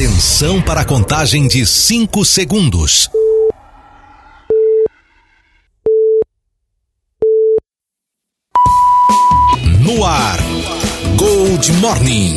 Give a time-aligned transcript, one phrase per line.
[0.00, 3.10] Atenção para a contagem de 5 segundos.
[9.80, 10.38] No ar,
[11.16, 12.34] Gold Morning.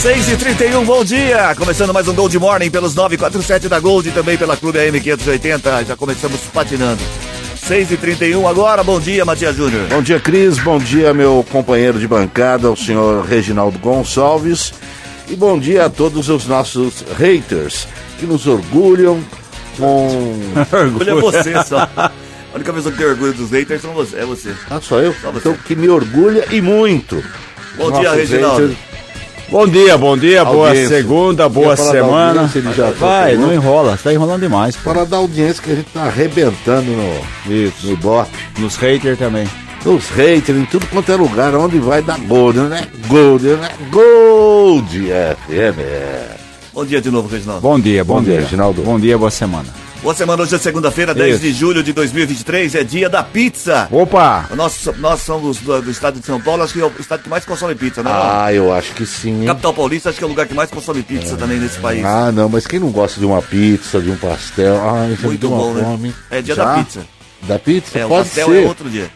[0.00, 1.52] Seis e trinta e um, bom dia!
[1.56, 5.84] Começando mais um Gold Morning pelos 947 da Gold e também pela Clube AM580.
[5.84, 7.02] Já começamos patinando.
[7.66, 9.88] 6 e 31 agora, bom dia, Matias Júnior.
[9.88, 10.56] Bom dia, Cris.
[10.56, 14.72] Bom dia, meu companheiro de bancada, o senhor Reginaldo Gonçalves.
[15.28, 17.88] E bom dia a todos os nossos haters
[18.20, 19.20] que nos orgulham
[19.76, 20.38] com.
[20.72, 21.88] Orgulho é você só.
[21.96, 22.12] A
[22.54, 24.54] única pessoa que tem orgulho dos haters são você, é você.
[24.70, 25.12] Ah, só eu?
[25.14, 25.48] Só você.
[25.48, 27.20] Então, que me orgulha e muito.
[27.76, 28.68] Bom dia, Reginaldo.
[28.68, 28.95] haters.
[29.48, 30.96] Bom dia, bom dia, boa Audiência.
[30.98, 32.40] segunda, boa semana.
[32.42, 33.46] audiência, ele já Vai, falou.
[33.46, 34.74] não enrola, você tá enrolando demais.
[34.76, 34.82] pô.
[34.90, 37.86] Para dar audiência que a gente tá arrebentando no, Isso.
[37.86, 38.30] no Ibope.
[38.58, 39.46] Nos haters também.
[39.84, 42.88] Nos haters, em tudo quanto é lugar, onde vai dar Gold, né?
[43.06, 43.70] Gold, né?
[43.90, 45.78] Gold FM.
[46.74, 47.60] Bom dia de novo, Reginaldo.
[47.62, 48.40] Bom dia, bom, Bom dia, dia.
[48.42, 48.82] Reginaldo.
[48.82, 49.68] Bom dia, boa semana.
[50.06, 51.40] Boa semana, hoje é segunda-feira, 10 Isso.
[51.42, 53.88] de julho de 2023, é dia da pizza.
[53.90, 54.48] Opa!
[54.54, 57.28] Nós, nós somos do, do estado de São Paulo, acho que é o estado que
[57.28, 58.10] mais consome pizza, né?
[58.14, 59.46] Ah, eu acho que sim, hein?
[59.48, 62.04] Capital Paulista, acho que é o lugar que mais consome pizza também nesse país.
[62.04, 64.76] Ah, não, mas quem não gosta de uma pizza, de um pastel?
[64.76, 66.14] Ah, isso me Muito bom, né?
[66.30, 66.64] É dia Já?
[66.66, 67.00] da pizza.
[67.42, 67.98] Da pizza?
[67.98, 68.62] É, o Pode pastel ser.
[68.62, 69.10] é outro dia.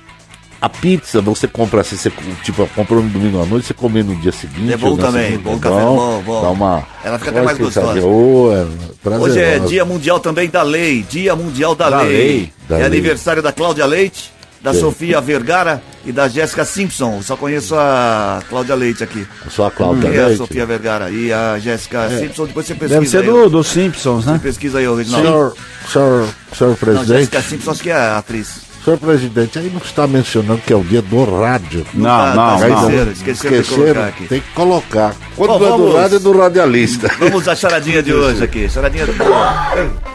[0.60, 4.14] A pizza, você compra assim, você, tipo, comprou no domingo à noite, você come no
[4.16, 4.72] dia seguinte.
[4.72, 6.42] É bom também, segunda, bom é café, bom, bom.
[6.42, 6.86] Dá uma...
[7.02, 8.00] Ela fica até mais gostosa.
[8.06, 9.10] ô, é.
[9.18, 12.16] Hoje é dia mundial também da lei, dia mundial da, Da lei.
[12.16, 12.86] lei, da é lei.
[12.88, 14.30] aniversário da Cláudia Leite,
[14.62, 17.16] da Sofia Vergara e da Jéssica Simpson.
[17.16, 19.26] Eu só conheço a Cláudia Leite aqui.
[19.48, 20.36] Só a Cláudia Quem é a Leite.
[20.36, 24.38] Sofia Vergara e a Jéssica Simpson, depois você pesquisa Deve ser do, dos Simpsons, né?
[24.42, 25.26] Pesquisa aí, ô Reginaldo.
[25.26, 25.54] Senhor,
[25.90, 28.69] senhor, senhor Não, presidente, Jéssica Simpson acho que é a atriz.
[28.84, 31.86] Senhor presidente, aí não está mencionando que é o dia do rádio.
[31.94, 32.80] Não, tá- não, tá não.
[32.90, 34.26] esqueceram, esqueceram de colocar aqui.
[34.26, 35.14] tem que colocar.
[35.36, 37.10] Quando Bom, não é do rádio, é do radialista.
[37.18, 38.68] Vamos à charadinha de hoje aqui.
[38.68, 39.12] Charadinha do.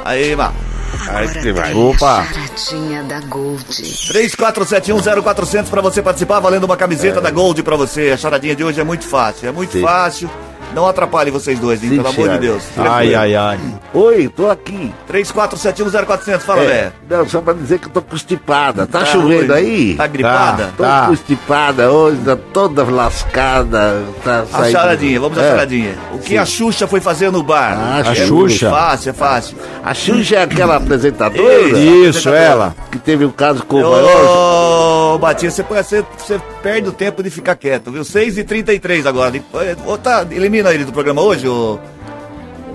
[0.03, 0.51] Aí, Má.
[1.09, 1.73] Aí que vai.
[1.73, 2.25] Opa!
[2.25, 3.65] Charadinha da Gold.
[3.65, 8.11] 34710400 pra você participar, valendo uma camiseta da Gold pra você.
[8.13, 9.81] A charadinha de hoje é muito fácil, é muito Sim.
[9.81, 10.29] fácil.
[10.73, 11.89] Não atrapalhe vocês dois, hein?
[11.91, 12.37] Sim, Pelo amor de.
[12.39, 12.63] Deus.
[12.77, 13.59] Ai, ai, ai.
[13.93, 14.93] Oi, tô aqui.
[15.09, 17.15] 34710400, fala, É, Bé.
[17.17, 18.85] não, só pra dizer que eu tô constipada.
[18.85, 19.61] Tá, Tá chovendo ruim.
[19.61, 19.95] aí?
[19.95, 20.73] Tá gripada?
[20.75, 21.05] Tô Tá.
[21.07, 24.03] constipada hoje, tá toda lascada.
[24.23, 25.49] Tá A saindo- charadinha, vamos à É.
[25.51, 25.95] charadinha.
[26.13, 26.37] O que Sim.
[26.37, 27.77] a Xuxa foi fazer no bar?
[27.79, 28.69] Ah, A é Xuxa?
[28.69, 29.57] Fácil, é fácil.
[29.83, 32.17] A Xuxa é aquela apresentadora Isso.
[32.19, 32.75] Isso, ela.
[32.91, 35.13] que teve um caso com o maior.
[35.15, 38.03] Ô, Batinha, você, você, você perde o tempo de ficar quieto, viu?
[38.03, 39.31] 6h33 agora.
[39.85, 41.77] Ô, tá, elimina ele do programa hoje, ô.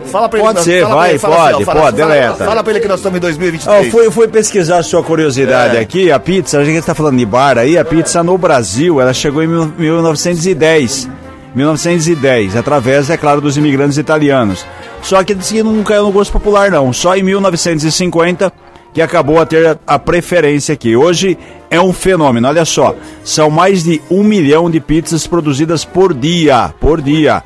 [0.06, 2.44] Fala pra ele Pode ser, vai, ele, pode, ó, fala- pode, fala- deleta.
[2.44, 3.84] Fala pra ele que nós estamos em Ó, 2023.
[3.86, 5.80] eu fui, fui pesquisar a sua curiosidade É.
[5.80, 9.12] aqui, a pizza, a gente está falando de bar aí, a pizza no Brasil, ela
[9.12, 11.08] chegou em mil- 1910.
[11.54, 14.64] 1910, através, é claro, dos imigrantes italianos.
[15.02, 16.92] Só que disse que não caiu no gosto popular, não.
[16.92, 18.52] Só em 1950
[18.94, 20.96] que acabou a ter a preferência aqui.
[20.96, 21.36] Hoje
[21.68, 22.94] é um fenômeno, olha só.
[23.24, 26.72] São mais de um milhão de pizzas produzidas por dia.
[26.80, 27.42] Por dia.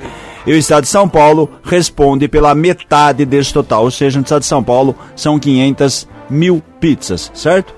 [0.46, 3.84] E o estado de São Paulo responde pela metade desse total.
[3.84, 7.74] Ou seja, no estado de São Paulo são 500 mil pizzas, certo?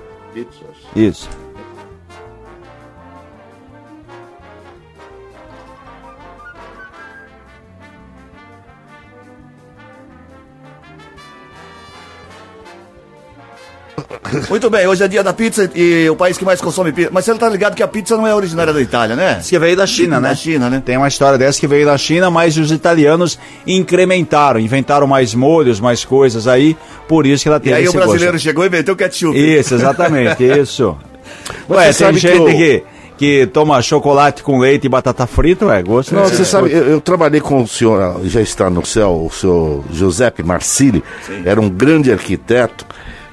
[0.95, 1.29] Isso.
[14.49, 17.09] Muito bem, hoje é dia da pizza e o país que mais consome pizza.
[17.11, 19.35] Mas você tá ligado que a pizza não é originária da Itália, né?
[19.39, 20.29] Diz que veio da China, né?
[20.29, 20.81] Da China, né?
[20.85, 25.79] Tem uma história dessa que veio da China, mas os italianos incrementaram, inventaram mais molhos,
[25.79, 26.75] mais coisas aí,
[27.07, 28.43] por isso que ela E teve aí o esse brasileiro gosto.
[28.43, 29.37] chegou e meteu ketchup.
[29.37, 30.95] Isso, exatamente, isso.
[31.69, 32.83] Ué, você tem sabe que gente o- que,
[33.17, 36.13] que toma chocolate com leite e batata frita, ué, gosto.
[36.13, 39.31] Não, é- você sabe, eu, eu trabalhei com o senhor, já está no céu, o
[39.33, 41.03] senhor Giuseppe Marsili,
[41.45, 42.85] era um grande arquiteto,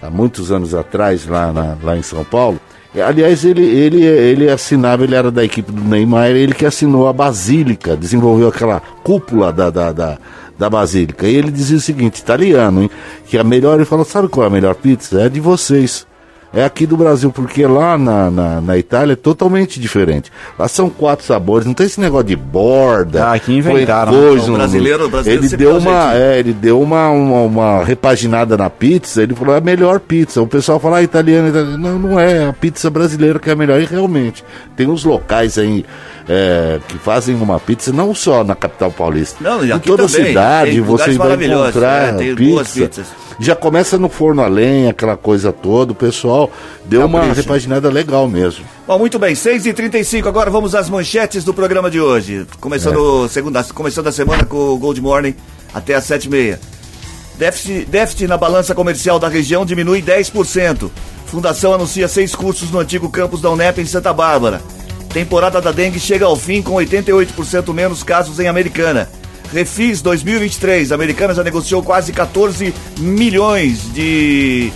[0.07, 2.61] há muitos anos atrás, lá, na- lá em São Paulo.
[2.95, 7.09] E, Aliás, ele, ele, ele assinava, ele era da equipe do Neymar, ele que assinou
[7.09, 10.19] a Basílica, desenvolveu aquela cúpula da, da, da,
[10.59, 11.27] da Basílica.
[11.27, 12.91] E ele dizia o seguinte, italiano, hein,
[13.27, 15.21] que a melhor, ele falou, sabe qual é a melhor pizza?
[15.21, 16.07] É a de vocês.
[16.55, 20.31] É aqui do Brasil, porque lá na, na, na Itália é totalmente diferente.
[20.59, 23.25] Lá são quatro sabores, não tem esse negócio de borda.
[23.27, 24.19] Ah, aqui inventaram, né?
[24.29, 27.85] coisa O brasileiro- o brasileiro ele deu um uma, é, ele deu uma, uma, uma
[27.85, 30.41] repaginada na pizza, ele falou, é a melhor pizza.
[30.41, 31.79] O pessoal fala, ah, italiano, italiano.
[31.79, 33.81] Não, não é, é a pizza brasileira que é a melhor.
[33.81, 34.45] E realmente,
[34.77, 35.85] tem uns locais aí
[36.29, 39.37] é, que fazem uma pizza, não só na capital paulista.
[39.41, 40.27] Não, em toda também.
[40.27, 42.19] cidade Tem vai encontrar né?
[42.19, 43.05] Tem pizza.
[43.39, 45.93] Já começa no forno a lenha, aquela coisa toda.
[45.93, 46.51] O pessoal
[46.85, 48.65] deu uma repaginada legal mesmo.
[48.87, 52.47] Bom, muito bem, 6h35, agora vamos às manchetes do programa de hoje.
[52.61, 55.35] Começando, segunda, começando a semana com o Gold Morning
[55.75, 56.59] até às 7h30.
[57.37, 60.89] Déficit, déficit na balança comercial da região diminui 10%.
[61.27, 64.63] Fundação anuncia seis cursos no antigo campus da Unep em Santa Bárbara.
[65.15, 69.09] Temporada da dengue chega ao fim com 88% menos casos em Americana.
[69.53, 74.73] Refis 2023, a Americana já negociou quase 14 milhões de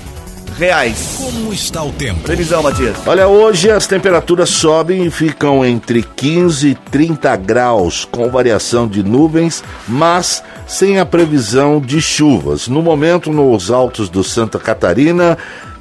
[0.57, 1.17] reais.
[1.19, 2.21] Como está o tempo?
[2.21, 2.97] Previsão, Matias.
[3.05, 9.03] Olha, hoje as temperaturas sobem e ficam entre 15 e 30 graus, com variação de
[9.03, 12.69] nuvens, mas sem a previsão de chuvas.
[12.69, 15.37] No momento, nos altos do Santa Catarina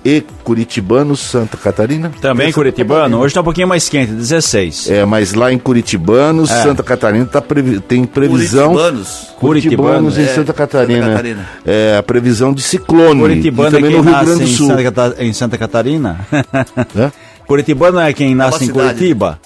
[0.09, 2.09] e Curitibanos, Santa Catarina.
[2.21, 4.89] Também Curitibano, hoje tá um pouquinho mais quente, 16.
[4.89, 6.63] É, mas lá em Curitibanos, É.
[6.63, 8.69] Santa Catarina tá previ- tem previsão.
[8.74, 9.27] Curitibanos.
[9.38, 11.00] Curitibanos em É, Santa Catarina.
[11.01, 11.50] Santa Catarina.
[11.65, 13.19] É, a previsão de ciclone.
[13.19, 14.68] Curitibano e é também quem no Rio nasce Grande do em Sul.
[14.68, 16.19] Santa, Cata- em Santa Catarina?
[17.45, 18.88] Curitibano é quem nasce em cidade.
[18.95, 19.39] Curitiba?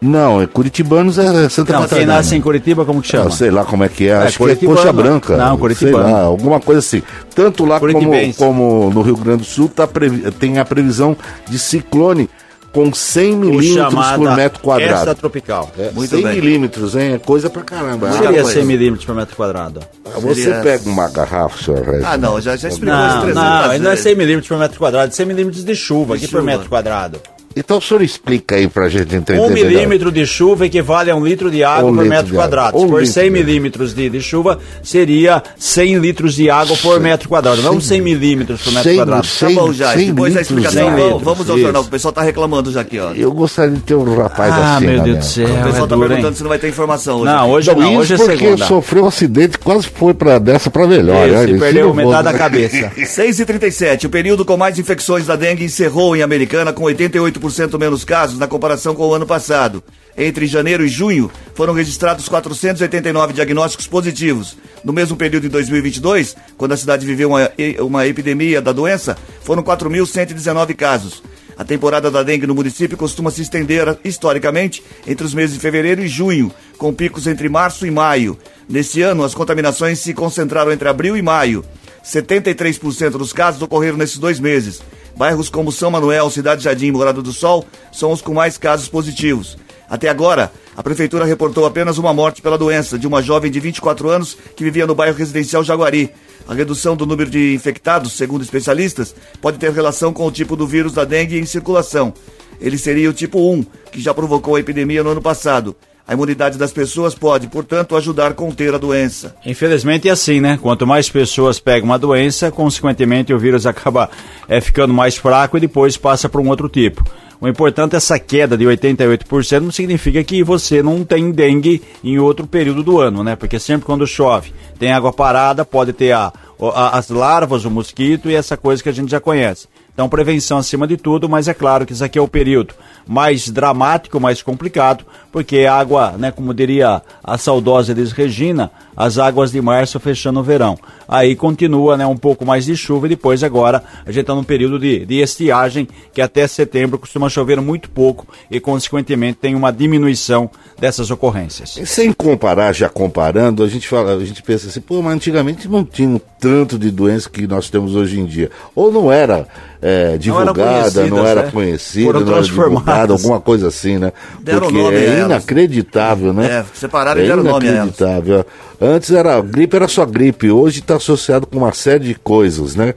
[0.00, 2.14] Não, é Curitibanos é Santa Não, quem Catarina.
[2.14, 3.28] nasce em Curitiba, como que chama?
[3.28, 4.76] Ah, sei lá como é que é, É, acho que é Curitibano.
[4.76, 5.36] Coxa Branca.
[5.36, 6.12] Não, Sei Curitibano.
[6.12, 7.02] lá, alguma coisa assim.
[7.34, 11.16] Tanto lá como, como no Rio Grande do Sul tá previ- tem a previsão
[11.48, 12.28] de ciclone
[12.72, 15.02] com 100 O milímetros por metro quadrado.
[15.02, 15.70] Essa tropical.
[15.78, 16.34] É, Muito 100 bem.
[16.34, 17.14] milímetros, hein?
[17.14, 18.08] É coisa pra caramba.
[18.08, 18.50] Ah, Seria coisa.
[18.52, 19.80] 100 milímetros por metro quadrado.
[20.20, 22.04] você seria- pega uma garrafa, senhor Regis.
[22.04, 24.02] Ah, não, já, já explicou isso Não, 300 não, ele não é vezes.
[24.02, 26.50] 100 milímetros por metro quadrado, é 100 milímetros de chuva De aqui por chuva.
[26.50, 27.20] metro quadrado.
[27.56, 29.40] Então o senhor explica aí pra gente entender.
[29.40, 29.70] Um melhor.
[29.70, 32.76] milímetro de chuva equivale a um litro de água Um por metro quadrado.
[32.78, 37.28] Um litro 100 de- milímetros de, de chuva, seria 100 litros de água por metro
[37.28, 39.26] quadrado, não 100 milímetros por metro Cem- quadrado.
[39.40, 39.92] Tá bom, já.
[39.94, 41.64] 100 Depois da explicação, 100 vamos, vamos ao isso.
[41.64, 41.82] jornal.
[41.82, 43.12] O pessoal tá reclamando já aqui, ó.
[43.12, 44.86] Eu gostaria de ter um rapaz Ah, assim.
[44.86, 46.08] meu na Deus do céu, O pessoal é tá duro, hein?
[46.08, 47.24] perguntando se não vai ter informação hoje.
[47.32, 48.66] Não, hoje Não, não, hoje é isso porque segunda.
[48.66, 51.26] sofreu um acidente, quase foi pra dessa pra melhor.
[51.28, 51.40] Isso, né?
[51.44, 52.90] e Ele perdeu metade da cabeça.
[53.06, 57.43] 6 e 37 o período com mais infecções da dengue encerrou em Americana com 88%
[57.78, 59.82] menos casos na comparação com o ano passado.
[60.16, 64.56] Entre janeiro e junho, foram registrados 489 diagnósticos positivos.
[64.84, 67.50] No mesmo período de 2022, quando a cidade viveu uma,
[67.80, 71.22] uma epidemia da doença, foram 4.119 casos.
[71.56, 76.02] A temporada da dengue no município costuma se estender, historicamente, entre os meses de fevereiro
[76.02, 78.38] e junho, com picos entre março e maio.
[78.68, 81.64] Nesse ano, as contaminações se concentraram entre abril e maio.
[82.04, 84.82] 73% dos casos ocorreram nesses dois meses.
[85.16, 88.88] Bairros como São Manuel, Cidade Jardim e Morada do Sol são os com mais casos
[88.88, 89.56] positivos.
[89.88, 94.08] Até agora, a prefeitura reportou apenas uma morte pela doença de uma jovem de 24
[94.08, 96.10] anos que vivia no bairro residencial Jaguari.
[96.48, 100.66] A redução do número de infectados, segundo especialistas, pode ter relação com o tipo do
[100.66, 102.12] vírus da dengue em circulação.
[102.60, 105.76] Ele seria o tipo 1, que já provocou a epidemia no ano passado.
[106.06, 109.34] A imunidade das pessoas pode, portanto, ajudar a conter a doença.
[109.46, 110.58] Infelizmente é assim, né?
[110.60, 114.10] Quanto mais pessoas pegam uma doença, consequentemente o vírus acaba
[114.46, 117.02] é, ficando mais fraco e depois passa para um outro tipo.
[117.40, 122.18] O importante é essa queda de 88% não significa que você não tem dengue em
[122.18, 123.34] outro período do ano, né?
[123.36, 128.30] Porque sempre quando chove, tem água parada, pode ter a, a- as larvas, o mosquito
[128.30, 129.66] e essa coisa que a gente já conhece.
[129.94, 132.74] Então, prevenção acima de tudo, mas é claro que isso aqui é o período
[133.06, 139.18] mais dramático, mais complicado, porque a água, né, como diria a saudosa Elis Regina, as
[139.18, 140.78] águas de março fechando o verão.
[141.08, 144.44] Aí continua, né, um pouco mais de chuva e depois agora a gente está num
[144.44, 149.72] período de, de estiagem que até setembro costuma chover muito pouco e consequentemente tem uma
[149.72, 151.78] diminuição dessas ocorrências.
[151.84, 155.84] Sem comparar, já comparando, a gente fala, a gente pensa assim, pô, mas antigamente não
[155.84, 158.50] tinha tanto de doença que nós temos hoje em dia.
[158.74, 159.46] Ou não era
[159.80, 161.50] é, divulgada, não era né?
[161.50, 164.12] conhecida, Foram não era divulgada, alguma coisa assim, né?
[164.40, 166.46] Deram Porque nome é inacreditável, né?
[166.46, 167.74] É, separaram e é deram nome a elas.
[167.76, 168.46] inacreditável.
[168.84, 172.94] Antes era gripe era só gripe, hoje está associado com uma série de coisas, né?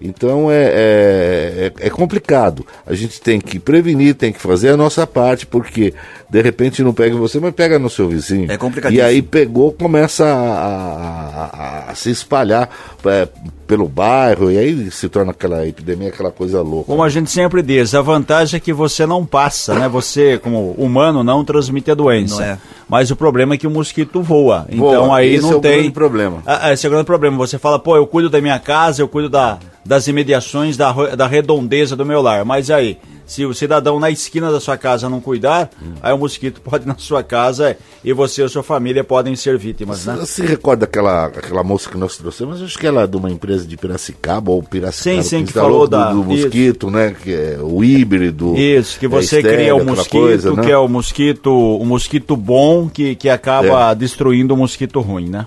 [0.00, 2.64] Então é, é, é- é complicado.
[2.86, 5.92] A gente tem que prevenir, tem que fazer a nossa parte, porque
[6.30, 8.50] de repente não pega em você, mas pega no seu vizinho.
[8.50, 9.04] É complicadíssimo.
[9.04, 11.50] E aí pegou, começa a, a-
[11.88, 12.70] a- a se espalhar
[13.04, 13.26] é,
[13.66, 16.86] pelo bairro, e aí se torna aquela epidemia, aquela coisa louca.
[16.92, 19.88] Como a gente sempre diz, a vantagem é que você não passa, né?
[19.88, 22.36] Você, como humano, não transmite a doença.
[22.36, 22.58] Não é.
[22.88, 24.66] Mas o problema é que o mosquito voa.
[24.74, 25.72] Voa, Então aí esse não é o tem.
[25.72, 26.42] grande problema.
[26.46, 27.36] Ah, esse é o grande problema.
[27.36, 31.26] Você fala, pô, eu cuido da minha casa, eu cuido da, das imediações, da, da
[31.26, 32.44] redondeza do meu lar.
[32.46, 32.96] Mas aí,
[33.28, 35.92] Se o cidadão na esquina da sua casa não cuidar, hum.
[36.02, 39.58] aí o mosquito pode ir na sua casa e você e sua família podem ser
[39.58, 40.16] vítimas, né?
[40.18, 42.62] Você recorda aquela, aquela moça que nós trouxemos?
[42.62, 45.22] Acho que ela é de uma empresa de Piracicaba ou Piracicaba.
[45.22, 46.96] Sim, sim, que, que falou do, da, do mosquito, isso.
[46.96, 47.14] né?
[47.22, 48.56] Que é o híbrido.
[48.56, 50.62] Isso, que é você é estéreo, cria o mosquito, coisa, né?
[50.62, 53.94] que é o mosquito, o mosquito bom que, que acaba é.
[53.94, 55.46] destruindo o mosquito ruim, né?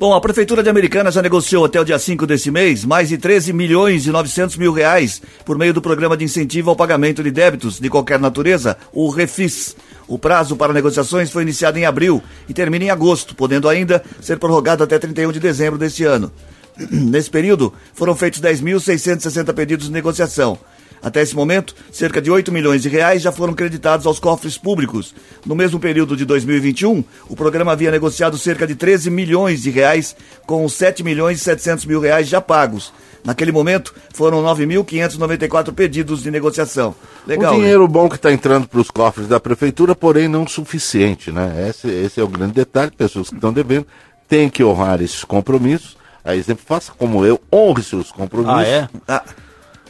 [0.00, 3.18] Bom, a Prefeitura de Americana já negociou até o dia 5 desse mês mais de
[3.18, 7.30] 13 milhões e 900 mil reais por meio do Programa de Incentivo ao Pagamento de
[7.30, 9.76] Débitos de Qualquer Natureza, o REFIS.
[10.08, 14.38] O prazo para negociações foi iniciado em abril e termina em agosto, podendo ainda ser
[14.38, 16.32] prorrogado até 31 de dezembro deste ano.
[16.90, 20.58] Nesse período, foram feitos 10.660 pedidos de negociação.
[21.02, 25.14] Até esse momento, cerca de 8 milhões de reais já foram creditados aos cofres públicos.
[25.46, 30.14] No mesmo período de 2021, o programa havia negociado cerca de 13 milhões de reais,
[30.46, 32.92] com 7 milhões e 700 mil reais já pagos.
[33.24, 36.94] Naquele momento, foram 9.594 pedidos de negociação.
[37.26, 37.54] Legal.
[37.54, 37.88] Um dinheiro né?
[37.88, 41.68] bom que está entrando para os cofres da prefeitura, porém não suficiente, né?
[41.68, 42.90] Esse, esse é o grande detalhe.
[42.90, 43.86] Pessoas que estão devendo
[44.28, 45.98] têm que honrar esses compromissos.
[46.24, 48.58] A exemplo, faça como eu, honre seus compromissos.
[48.58, 48.88] Ah, é?
[49.06, 49.24] Ah.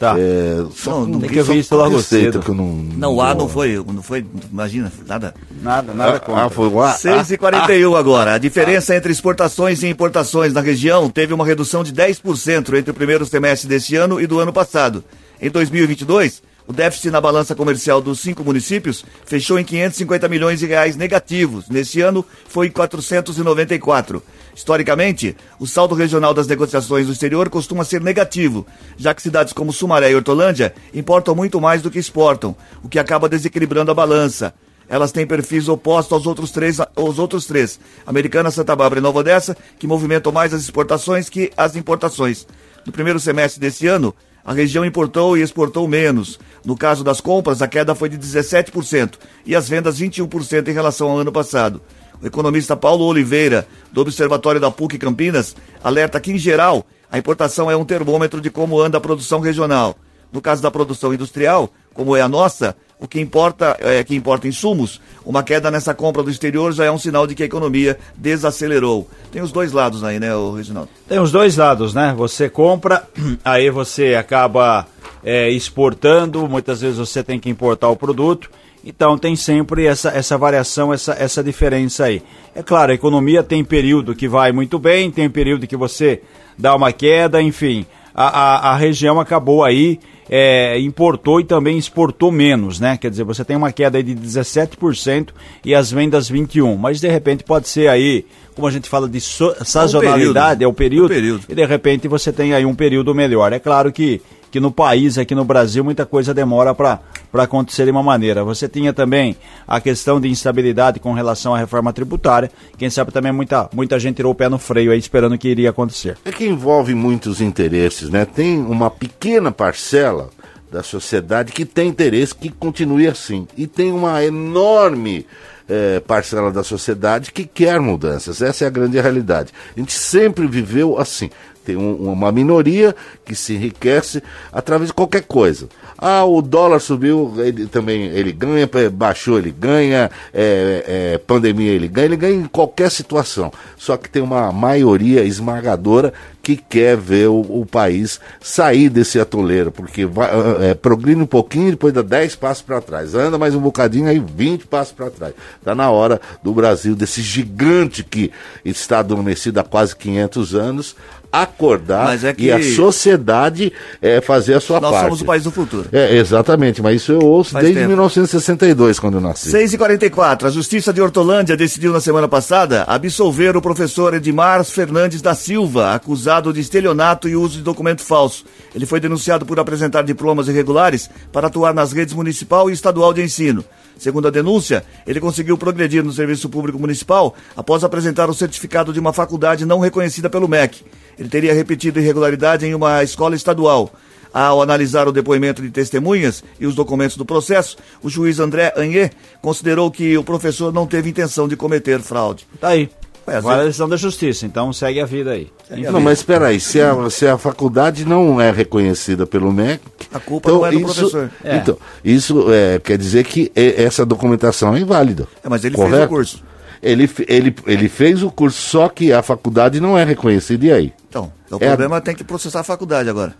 [0.01, 0.15] Tá.
[0.17, 2.39] É, só não, que eu vi isso logo cedo.
[2.39, 5.31] Que eu não, não, o A não foi, não foi, imagina, nada.
[5.61, 6.95] Nada, nada ah, Ah, foi o A.
[6.95, 8.33] 6,41 ah, agora.
[8.33, 8.95] A diferença ah.
[8.97, 13.69] entre exportações e importações na região teve uma redução de 10% entre o primeiro semestre
[13.69, 15.03] desse ano e do ano passado.
[15.39, 20.65] Em 2022, o déficit na balança comercial dos cinco municípios fechou em 550 milhões de
[20.65, 21.67] reais negativos.
[21.69, 24.23] Nesse ano, foi 494.
[24.55, 28.65] Historicamente, o saldo regional das negociações do exterior costuma ser negativo,
[28.97, 32.99] já que cidades como Sumaré e Hortolândia importam muito mais do que exportam, o que
[32.99, 34.53] acaba desequilibrando a balança.
[34.89, 39.19] Elas têm perfis opostos aos outros três, aos outros três Americana, Santa Bárbara e Nova
[39.19, 42.45] Odessa, que movimentam mais as exportações que as importações.
[42.85, 46.39] No primeiro semestre desse ano, a região importou e exportou menos.
[46.65, 49.13] No caso das compras, a queda foi de 17%
[49.45, 51.81] e as vendas 21% em relação ao ano passado.
[52.21, 57.69] O economista Paulo Oliveira, do Observatório da PUC Campinas, alerta que, em geral, a importação
[57.69, 59.97] é um termômetro de como anda a produção regional.
[60.31, 64.47] No caso da produção industrial, como é a nossa, o que importa é que importa
[64.47, 65.01] insumos.
[65.25, 69.09] Uma queda nessa compra do exterior já é um sinal de que a economia desacelerou.
[69.31, 70.89] Tem os dois lados aí, né, Reginaldo?
[71.09, 72.13] Tem os dois lados, né?
[72.15, 73.07] Você compra,
[73.43, 74.87] aí você acaba
[75.23, 78.49] é, exportando, muitas vezes você tem que importar o produto
[78.83, 82.21] então tem sempre essa, essa variação, essa, essa diferença aí.
[82.55, 86.21] É claro, a economia tem período que vai muito bem, tem período que você
[86.57, 87.85] dá uma queda, enfim.
[88.13, 89.99] A, a, a região acabou aí,
[90.29, 92.97] é, importou e também exportou menos, né?
[92.97, 95.29] Quer dizer, você tem uma queda aí de 17%
[95.63, 96.77] e as vendas 21%.
[96.77, 98.25] Mas de repente pode ser aí,
[98.55, 101.65] como a gente fala de so, sazonalidade, é o período, é o período, e de
[101.65, 103.51] repente você tem aí um período melhor.
[103.53, 106.99] É claro que que no país, aqui no Brasil, muita coisa demora para
[107.33, 108.43] acontecer de uma maneira.
[108.43, 112.51] Você tinha também a questão de instabilidade com relação à reforma tributária.
[112.77, 115.69] Quem sabe também muita, muita gente tirou o pé no freio aí esperando que iria
[115.69, 116.17] acontecer.
[116.25, 118.25] É que envolve muitos interesses, né?
[118.25, 120.29] Tem uma pequena parcela
[120.69, 123.47] da sociedade que tem interesse que continue assim.
[123.57, 125.25] E tem uma enorme
[125.71, 128.41] é, parcela da sociedade que quer mudanças.
[128.41, 129.53] Essa é a grande realidade.
[129.75, 131.29] A gente sempre viveu assim.
[131.63, 135.69] Tem um, uma minoria que se enriquece através de qualquer coisa.
[135.97, 141.87] Ah, o dólar subiu, ele também ele ganha, baixou, ele ganha, é, é, pandemia ele
[141.87, 143.53] ganha, ele ganha em qualquer situação.
[143.77, 146.11] Só que tem uma maioria esmagadora
[146.41, 151.69] que quer ver o, o país sair desse atoleiro, porque vai, é, progride um pouquinho
[151.69, 153.13] depois dá 10 passos para trás.
[153.13, 155.33] Anda mais um bocadinho, aí 20 passos para trás.
[155.61, 158.31] Está na hora do Brasil, desse gigante que
[158.65, 160.95] está adormecido há quase 500 anos,
[161.31, 162.45] acordar é que...
[162.45, 165.03] e a sociedade é, fazer a sua Nós parte.
[165.03, 165.87] Nós somos o país do futuro.
[165.91, 167.89] É, exatamente, mas isso eu ouço Faz desde tempo.
[167.89, 169.51] 1962, quando eu nasci.
[169.51, 175.35] 6h44, a Justiça de Hortolândia decidiu na semana passada absolver o professor Edmar Fernandes da
[175.35, 178.43] Silva, acusado de estelionato e uso de documento falso.
[178.75, 183.21] Ele foi denunciado por apresentar diplomas irregulares para atuar nas redes municipal e estadual de
[183.21, 183.63] ensino.
[184.01, 188.99] Segundo a denúncia, ele conseguiu progredir no serviço público municipal após apresentar o certificado de
[188.99, 190.83] uma faculdade não reconhecida pelo MEC.
[191.19, 193.93] Ele teria repetido irregularidade em uma escola estadual.
[194.33, 199.11] Ao analisar o depoimento de testemunhas e os documentos do processo, o juiz André Anhê
[199.39, 202.47] considerou que o professor não teve intenção de cometer fraude.
[202.59, 202.89] Tá aí.
[203.27, 205.51] Agora a decisão da justiça, então segue a vida aí.
[205.67, 205.99] Segue não, vida.
[205.99, 209.81] mas espera aí, se a, se a faculdade não é reconhecida pelo MEC...
[210.13, 211.31] A culpa então não é do isso, professor.
[211.43, 211.57] É.
[211.57, 215.27] Então, isso é, quer dizer que essa documentação é inválida.
[215.43, 215.95] É, mas ele correto?
[215.95, 216.43] fez o curso.
[216.83, 220.93] Ele, ele, ele fez o curso, só que a faculdade não é reconhecida, e aí?
[221.07, 222.01] Então, o é problema a...
[222.01, 223.35] tem que processar a faculdade agora.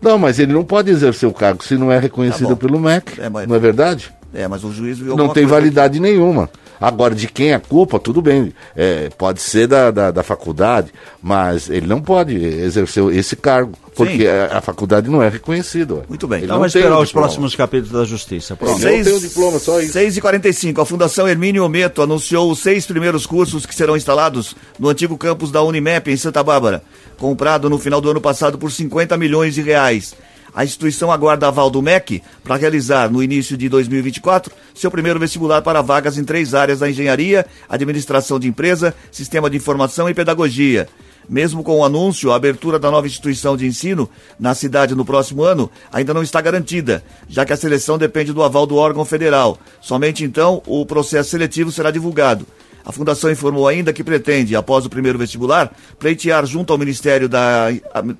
[0.00, 3.20] Não, mas ele não pode exercer o cargo se não é reconhecido Tá pelo MEC.
[3.20, 4.12] É, mas- Não é verdade?
[4.34, 6.50] É, mas o juiz viu Não tem validade nenhuma.
[6.80, 8.52] Agora, de quem é a culpa, tudo bem.
[8.74, 10.92] É, pode ser da, da, da faculdade,
[11.22, 16.04] mas ele não pode exercer esse cargo, porque a, a faculdade não é reconhecida.
[16.08, 16.38] Muito bem.
[16.38, 18.56] Ele Então vamos esperar os próximos capítulos da Justiça.
[18.56, 18.86] Pronto.
[18.86, 19.92] Ele não diploma, só isso.
[19.92, 24.54] 6 e 45 a Fundação Hermínio Ometo anunciou os seis primeiros cursos que serão instalados
[24.78, 26.82] no antigo campus da Unimep, em Santa Bárbara,
[27.18, 30.14] comprado no final do ano passado por 50 milhões de reais.
[30.56, 35.60] A instituição aguarda aval do MEC para realizar, no início de 2024, seu primeiro vestibular
[35.60, 40.88] para vagas em três áreas da engenharia, administração de empresa, sistema de informação e pedagogia.
[41.28, 44.08] Mesmo com o anúncio, a abertura da nova instituição de ensino
[44.40, 48.42] na cidade no próximo ano ainda não está garantida, já que a seleção depende do
[48.42, 49.58] aval do órgão federal.
[49.82, 52.46] Somente então o processo seletivo será divulgado.
[52.86, 57.66] A Fundação informou ainda que pretende, após o primeiro vestibular, pleitear junto ao Ministério, da,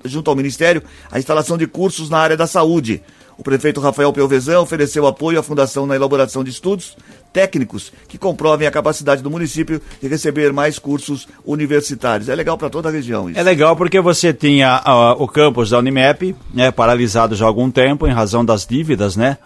[0.03, 3.01] junto ao Ministério a instalação de cursos na área da saúde.
[3.37, 6.97] O prefeito Rafael Pelvezão ofereceu apoio à Fundação na elaboração de estudos
[7.31, 12.27] técnicos que comprovem a capacidade do município de receber mais cursos universitários.
[12.27, 13.39] É legal para toda a região isso.
[13.39, 17.69] É legal porque você tinha ah, o campus da Unimep, né, paralisado já há algum
[17.69, 19.37] tempo em razão das dívidas, né,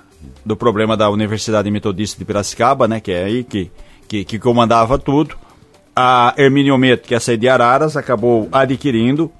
[0.46, 3.70] do problema da Universidade Metodista de Piracicaba, né, que é aí que,
[4.12, 5.38] que, que comandava tudo.
[5.96, 9.32] A Hermínio Meto, que é essa de Araras, acabou adquirindo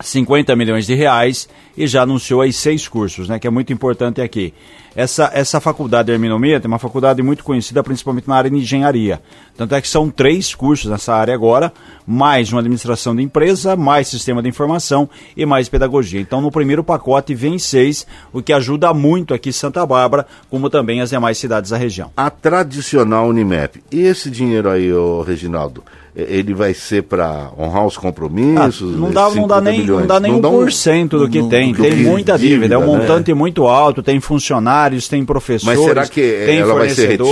[0.00, 4.20] 50 milhões de reais e já anunciou aí seis cursos, né, que é muito importante
[4.20, 4.52] aqui.
[4.94, 9.20] Essa, essa faculdade Hermínio Meto é uma faculdade muito conhecida, principalmente na área de engenharia.
[9.56, 11.72] Tanto é que são três cursos nessa área agora,
[12.04, 16.20] mais uma administração de empresa, mais sistema de informação e mais pedagogia.
[16.20, 21.00] Então, no primeiro pacote vem seis, o que ajuda muito aqui Santa Bárbara, como também
[21.00, 22.10] as demais cidades da região.
[22.16, 23.82] A tradicional Unimep.
[23.92, 25.84] E esse dinheiro aí, ô Reginaldo?
[26.14, 28.96] Ele vai ser para honrar os Ah, compromissos?
[28.96, 31.72] não dá, não dá 50 nem, não dá nem por cento do que não- tem.
[31.72, 32.86] Tem muita dívida, é um né?
[32.98, 37.24] montante muito alto, tem funcionários, tem professores, Mas será que tem ela vai ser retida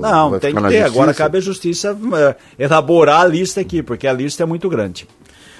[0.00, 0.82] Não, tem que ter.
[0.82, 1.14] Agora justiça?
[1.14, 5.06] cabe à justiça eh, elaborar a lista aqui, porque a lista é muito grande.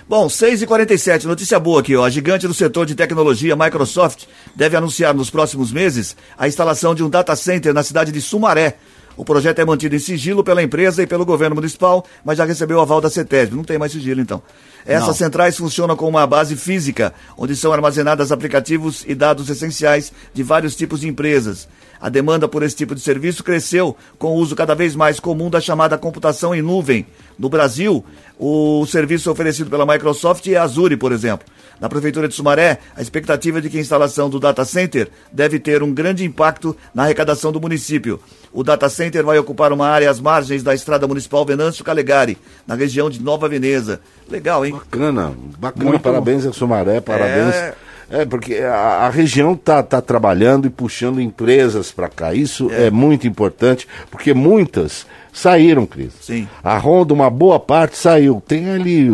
[0.08, 2.04] Bom, 6 e 47 notícia boa aqui, ó.
[2.04, 4.22] A gigante do setor de tecnologia, Microsoft,
[4.54, 8.76] deve anunciar nos próximos meses a instalação de um data center na cidade de Sumaré.
[9.16, 12.76] O projeto é mantido em sigilo pela empresa e pelo governo municipal, mas já recebeu
[12.78, 13.56] o aval da CETESB.
[13.56, 14.42] Não tem mais sigilo, então.
[14.84, 15.14] Essas Não.
[15.14, 20.76] centrais funcionam como uma base física, onde são armazenadas aplicativos e dados essenciais de vários
[20.76, 21.66] tipos de empresas.
[22.00, 25.50] A demanda por esse tipo de serviço cresceu com o uso cada vez mais comum
[25.50, 27.06] da chamada computação em nuvem.
[27.38, 28.04] No Brasil,
[28.38, 31.46] o serviço oferecido pela Microsoft é Azure, por exemplo.
[31.80, 35.58] Na Prefeitura de Sumaré, a expectativa é de que a instalação do data center deve
[35.58, 38.18] ter um grande impacto na arrecadação do município.
[38.52, 42.74] O data center vai ocupar uma área às margens da estrada municipal Venâncio Calegari, na
[42.74, 44.00] região de Nova Veneza.
[44.30, 44.72] Legal, hein?
[44.72, 47.54] Bacana, bacana, Muito parabéns a Sumaré, parabéns.
[47.54, 47.74] É.
[48.10, 52.32] É, porque a, a região tá, tá trabalhando e puxando empresas para cá.
[52.32, 52.90] Isso é.
[52.90, 55.06] muito importante, porque muitas
[55.38, 56.12] saíram, Cris.
[56.20, 56.48] Sim.
[56.62, 58.42] A Honda, uma boa parte saiu.
[58.46, 59.08] Tem ali,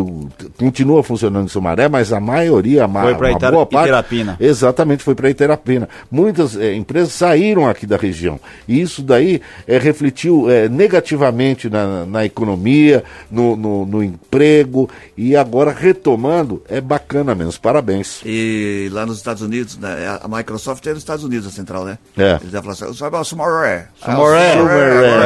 [0.59, 3.87] continua funcionando em Sumaré, mas a maioria, a ma- Foi pra uma Itara- boa parte.
[3.89, 4.37] Iterapina.
[4.41, 5.89] Exatamente, foi para Iterapina.
[6.11, 8.39] Muitas eh, empresas saíram aqui da região.
[8.69, 14.89] E isso daí eh, refletiu eh, negativamente na, na economia, no, no, no emprego.
[15.17, 17.61] E agora retomando, é bacana mesmo.
[17.61, 18.21] Parabéns.
[18.25, 21.99] E lá nos Estados Unidos, né, a Microsoft é nos Estados Unidos, a central, né?
[22.17, 22.39] É.
[22.41, 23.87] Eles devem falar assim, sabe o Sumaré.
[24.03, 24.57] Sumaré.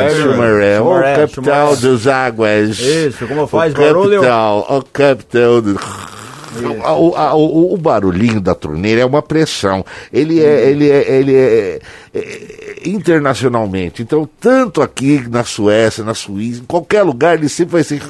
[0.07, 1.95] O Sumaré, Sumaré, o capital Sumaré.
[1.97, 2.79] das águas.
[2.81, 4.21] Isso, como O faz barulho?
[4.21, 5.81] capital, o capital do...
[6.59, 9.85] O, o- o barulhinho da torneira é uma pressão.
[10.11, 11.79] Ele é, ele é, ele é,
[12.15, 14.01] é, internacionalmente.
[14.01, 18.01] Então, tanto aqui na Suécia, na Suíça, em qualquer lugar, ele sempre vai ser.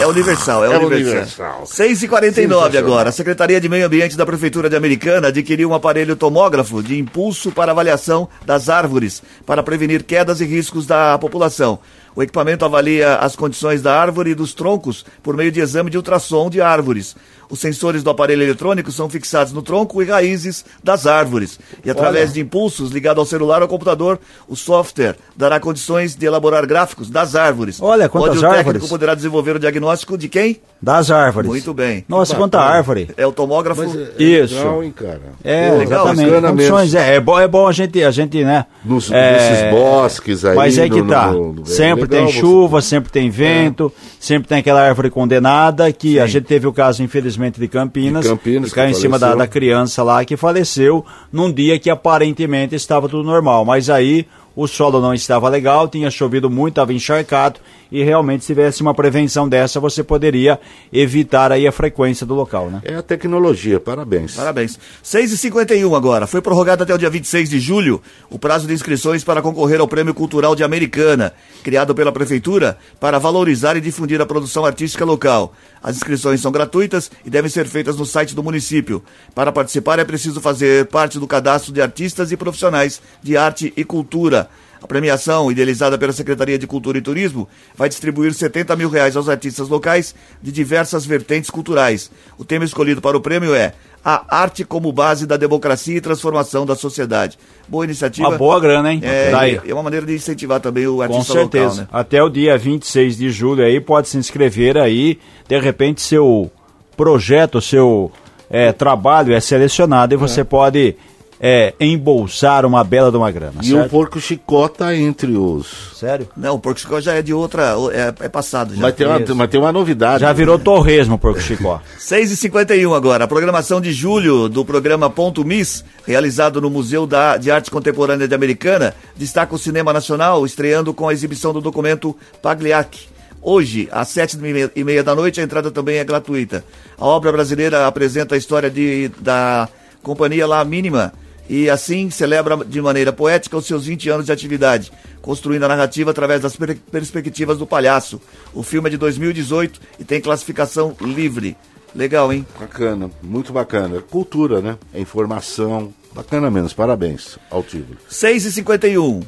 [0.00, 1.10] É universal, é, É universal.
[1.12, 1.66] universal.
[1.66, 2.92] 6 e 49 Sensacional.
[2.92, 3.08] agora.
[3.10, 7.52] A Secretaria de Meio Ambiente da Prefeitura de Americana adquiriu um aparelho tomógrafo de impulso
[7.52, 11.78] para avaliação das árvores, para prevenir quedas e riscos da população.
[12.14, 15.96] O equipamento avalia as condições da árvore e dos troncos por meio de exame de
[15.96, 17.16] ultrassom de árvores.
[17.52, 21.60] Os sensores do aparelho eletrônico são fixados no tronco e raízes das árvores.
[21.84, 26.64] E através de impulsos ligados ao celular ou computador, o software dará condições de elaborar
[26.66, 27.76] gráficos das árvores.
[27.82, 28.88] Olha, quantas onde o técnico árvores.
[28.88, 30.62] poderá desenvolver o diagnóstico de quem?
[30.80, 31.46] Das árvores.
[31.50, 32.04] Muito bem.
[32.08, 33.10] Nossa, quanta árvore.
[33.18, 33.82] É o tomógrafo.
[34.18, 34.54] Isso.
[34.56, 35.20] Legal, hein, cara?
[35.44, 36.30] É, Pô, legal, exatamente.
[36.30, 38.64] bacana Condições, é, é bom, é bom a gente, a gente, né?
[38.82, 41.26] Nos- é, nesses bosques aí, Mas é que no- tá.
[41.30, 45.10] no- no- é sempre legal tem você- chuva, sempre tem vento, sempre tem aquela árvore
[45.10, 48.94] condenada, que a gente teve o caso, infelizmente, de Campinas, De Campinas, que caiu em
[48.94, 53.64] cima da, da criança lá que faleceu num dia que aparentemente estava tudo normal.
[53.64, 57.60] Mas aí o solo não estava legal, tinha chovido muito, estava encharcado
[57.92, 60.58] e realmente se tivesse uma prevenção dessa, você poderia
[60.90, 62.80] evitar aí a frequência do local, né?
[62.84, 64.34] É a tecnologia, parabéns.
[64.34, 64.78] Parabéns.
[65.04, 66.26] 6h51 agora.
[66.26, 69.86] Foi prorrogado até o dia 26 de julho o prazo de inscrições para concorrer ao
[69.86, 75.52] Prêmio Cultural de Americana, criado pela Prefeitura para valorizar e difundir a produção artística local.
[75.82, 79.02] As inscrições são gratuitas e devem ser feitas no site do município.
[79.34, 83.84] Para participar é preciso fazer parte do cadastro de artistas e profissionais de arte e
[83.84, 84.41] cultura.
[84.82, 89.28] A premiação, idealizada pela Secretaria de Cultura e Turismo, vai distribuir 70 mil reais aos
[89.28, 92.10] artistas locais de diversas vertentes culturais.
[92.36, 96.66] O tema escolhido para o prêmio é a arte como base da democracia e transformação
[96.66, 97.38] da sociedade.
[97.68, 98.28] Boa iniciativa.
[98.28, 99.00] Uma boa grana, hein?
[99.04, 99.60] É, Daí.
[99.64, 101.64] é uma maneira de incentivar também o Com artista certeza.
[101.64, 101.88] local, né?
[101.92, 105.20] Até o dia 26 de julho aí pode se inscrever aí.
[105.48, 106.50] De repente seu
[106.96, 108.10] projeto, seu
[108.50, 110.96] é, trabalho é selecionado e você pode
[111.44, 113.54] é, embolsar uma bela de uma grana.
[113.64, 113.90] E o certo?
[113.90, 115.98] porco chicó tá entre os.
[115.98, 116.28] Sério?
[116.36, 118.80] Não, o Porco Chicó já é de outra, é, é passado já.
[118.80, 120.20] Mas tem, uma, mas tem uma novidade.
[120.20, 121.80] Já virou torresmo, porco chicó.
[121.98, 123.24] 6h51 agora.
[123.24, 128.28] A programação de julho do programa Ponto Miss, realizado no Museu da, de Arte Contemporânea
[128.28, 133.08] de Americana, destaca o cinema nacional, estreando com a exibição do documento Pagliacci.
[133.40, 134.38] Hoje, às sete
[134.76, 136.64] e meia da noite, a entrada também é gratuita.
[136.96, 139.68] A obra brasileira apresenta a história de, da
[140.02, 141.12] companhia La Mínima
[141.54, 146.10] e assim celebra de maneira poética os seus 20 anos de atividade, construindo a narrativa
[146.10, 148.18] através das per- perspectivas do palhaço.
[148.54, 151.54] O filme é de 2018 e tem classificação livre.
[151.94, 152.46] Legal, hein?
[152.58, 154.00] Bacana, muito bacana.
[154.00, 154.78] Cultura, né?
[154.94, 155.92] É informação.
[156.14, 157.98] Bacana menos, parabéns ao Tigre.
[158.08, 159.20] 6 e 51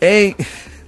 [0.00, 0.36] Em.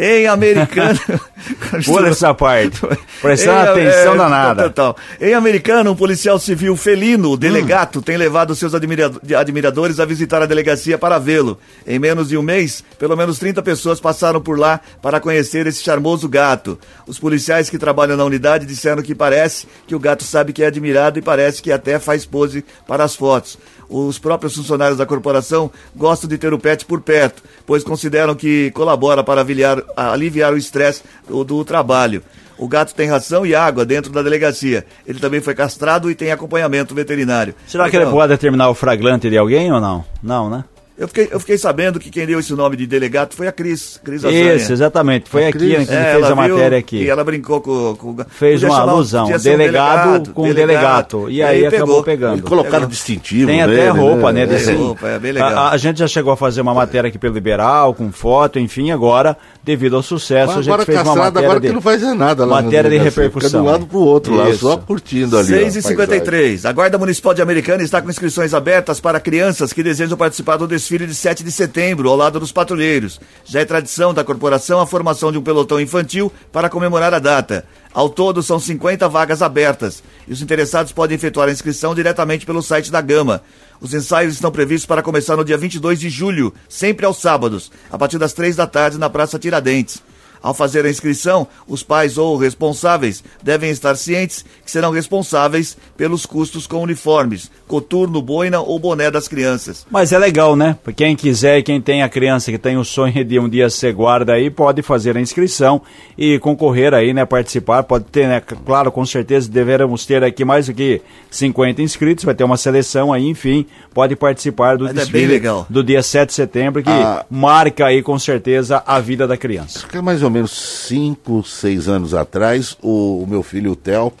[0.00, 0.98] Em americano.
[1.84, 2.80] Pula essa parte.
[3.20, 4.62] Prestando Em- atenção é, danada.
[4.64, 4.96] Total.
[5.20, 10.40] Em americano, um policial civil felino, o delegato, tem levado seus admira- admiradores a visitar
[10.40, 11.58] a delegacia para vê-lo.
[11.86, 15.82] Em menos de um mês, pelo menos 30 pessoas passaram por lá para conhecer esse
[15.82, 16.78] charmoso gato.
[17.06, 20.66] Os policiais que trabalham na unidade disseram que parece que o gato sabe que é
[20.66, 23.58] admirado e parece que até faz pose para as fotos.
[23.88, 28.70] Os próprios funcionários da corporação gostam de ter o pet por perto, pois consideram que
[28.72, 32.22] colabora para aliviar, aliviar o estresse do, do trabalho.
[32.58, 34.84] O gato tem ração e água dentro da delegacia.
[35.06, 37.54] Ele também foi castrado e tem acompanhamento veterinário.
[37.66, 40.04] Será que ele Então, pode determinar o flagrante de alguém ou não?
[40.22, 40.64] Não, né?
[40.98, 44.00] Eu fiquei, eu fiquei sabendo que quem deu esse nome de delegado foi a Cris.
[44.02, 44.54] Cris Azania.
[44.56, 45.30] Isso, exatamente.
[45.30, 45.78] Foi A aqui Cris.
[45.78, 46.96] né, que É, fez a viu matéria aqui.
[47.04, 47.94] E ela brincou com.
[47.94, 49.26] com Fez uma chamar- alusão.
[49.26, 51.30] um Delegado com delegato.
[51.30, 52.38] E aí acabou pegando.
[52.38, 52.88] Eles colocaram Pegou.
[52.88, 53.46] distintivo.
[53.46, 54.42] Tem até nele, roupa, né?
[54.42, 54.46] É.
[54.46, 55.56] desse- roupa, é bem legal.
[55.56, 58.90] A, a gente já chegou a fazer uma matéria aqui pelo Liberal, com foto, enfim,
[58.90, 61.66] agora, devido ao sucesso, a gente fez uma matéria agora de...
[61.68, 63.50] que não faz nada lá matéria de repercussão.
[63.50, 64.60] Fica de um lado pro outro lá, Isso.
[64.60, 65.52] só curtindo ali.
[65.52, 69.72] ó, 6 e 53 A Guarda Municipal de Americana está com inscrições abertas para crianças
[69.72, 73.20] que desejam participar do desfile de 7 de setembro, ao lado dos patrulheiros.
[73.44, 77.64] Já é tradição da corporação a formação de um pelotão infantil para comemorar a data.
[77.92, 82.62] Ao todo, são 50 vagas abertas e os interessados podem efetuar a inscrição diretamente pelo
[82.62, 83.42] site da Gama.
[83.80, 87.96] Os ensaios estão previstos para começar no dia 22 de julho, sempre aos sábados, a
[87.96, 90.02] partir das 3 da tarde na Praça Tiradentes.
[90.42, 96.24] Ao fazer a inscrição, os pais ou responsáveis devem estar cientes que serão responsáveis pelos
[96.26, 99.86] custos com uniformes, coturno, boina ou boné das crianças.
[99.90, 100.76] Mas é legal, né?
[100.82, 103.68] Pra quem quiser e quem tem a criança que tem o sonho de um dia
[103.70, 105.80] ser guarda aí, pode fazer a inscrição
[106.16, 107.24] e concorrer aí, né?
[107.24, 107.82] Participar.
[107.82, 108.40] Pode ter, né?
[108.40, 113.12] Claro, com certeza deveremos ter aqui mais do que 50 inscritos, vai ter uma seleção
[113.12, 115.66] aí, enfim, pode participar do Mas é bem desfile legal.
[115.68, 117.24] do dia 7 de setembro, que Ah.
[117.30, 119.86] marca aí com certeza a vida da criança.
[119.92, 120.52] É mais ou menos
[120.86, 124.12] 5, 6 anos atrás, o, o meu filho, o Theo,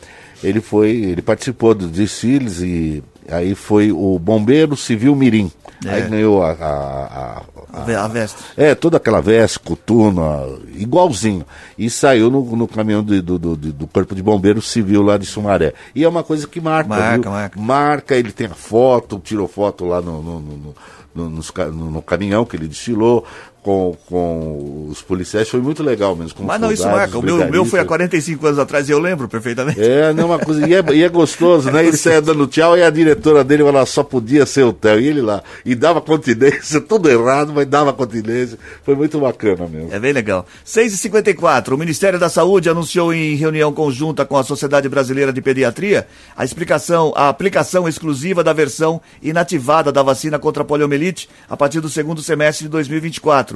[0.42, 5.50] ele foi, ele participou dos desfiles e aí foi o Bombeiro Civil Mirim.
[5.86, 5.90] É.
[5.90, 7.42] Aí ganhou a, a- a-
[7.72, 8.36] A, a veste.
[8.56, 11.44] é, toda aquela veste, coturno, igualzinho.
[11.76, 15.26] E saiu no, no caminhão de- do, do, do Corpo de Bombeiro Civil lá de
[15.26, 15.74] Sumaré.
[15.94, 17.30] E é uma coisa que marca, Marca, viu?
[17.30, 17.60] marca.
[17.60, 20.74] Marca, ele tem a foto, tirou foto lá no, no, no,
[21.14, 23.24] no- no- no caminhão que ele desfilou
[23.62, 25.48] com, com os policiais.
[25.48, 26.44] Foi muito legal mesmo.
[26.44, 27.18] Mas não, isso marca.
[27.18, 27.88] O meu, o meu foi há brigadistas.
[27.88, 29.80] 45 anos atrás e eu lembro perfeitamente.
[29.80, 30.66] É, não, uma coisa.
[30.66, 31.84] E é, e é gostoso, né?
[31.86, 35.00] Ele saia dando tchau e a diretora dele falava, só podia ser o Theo.
[35.00, 35.42] E ele lá.
[35.64, 38.58] E dava continência, tudo errado, mas dava continência.
[38.84, 39.92] Foi muito bacana mesmo.
[39.92, 40.46] É bem legal.
[40.66, 46.06] 6h54, o Ministério da Saúde anunciou em reunião conjunta com a Sociedade Brasileira de Pediatria
[46.36, 51.80] a explicação, a aplicação exclusiva da versão inativada da vacina contra a poliomielite a partir
[51.80, 53.47] do segundo semestre de 2024.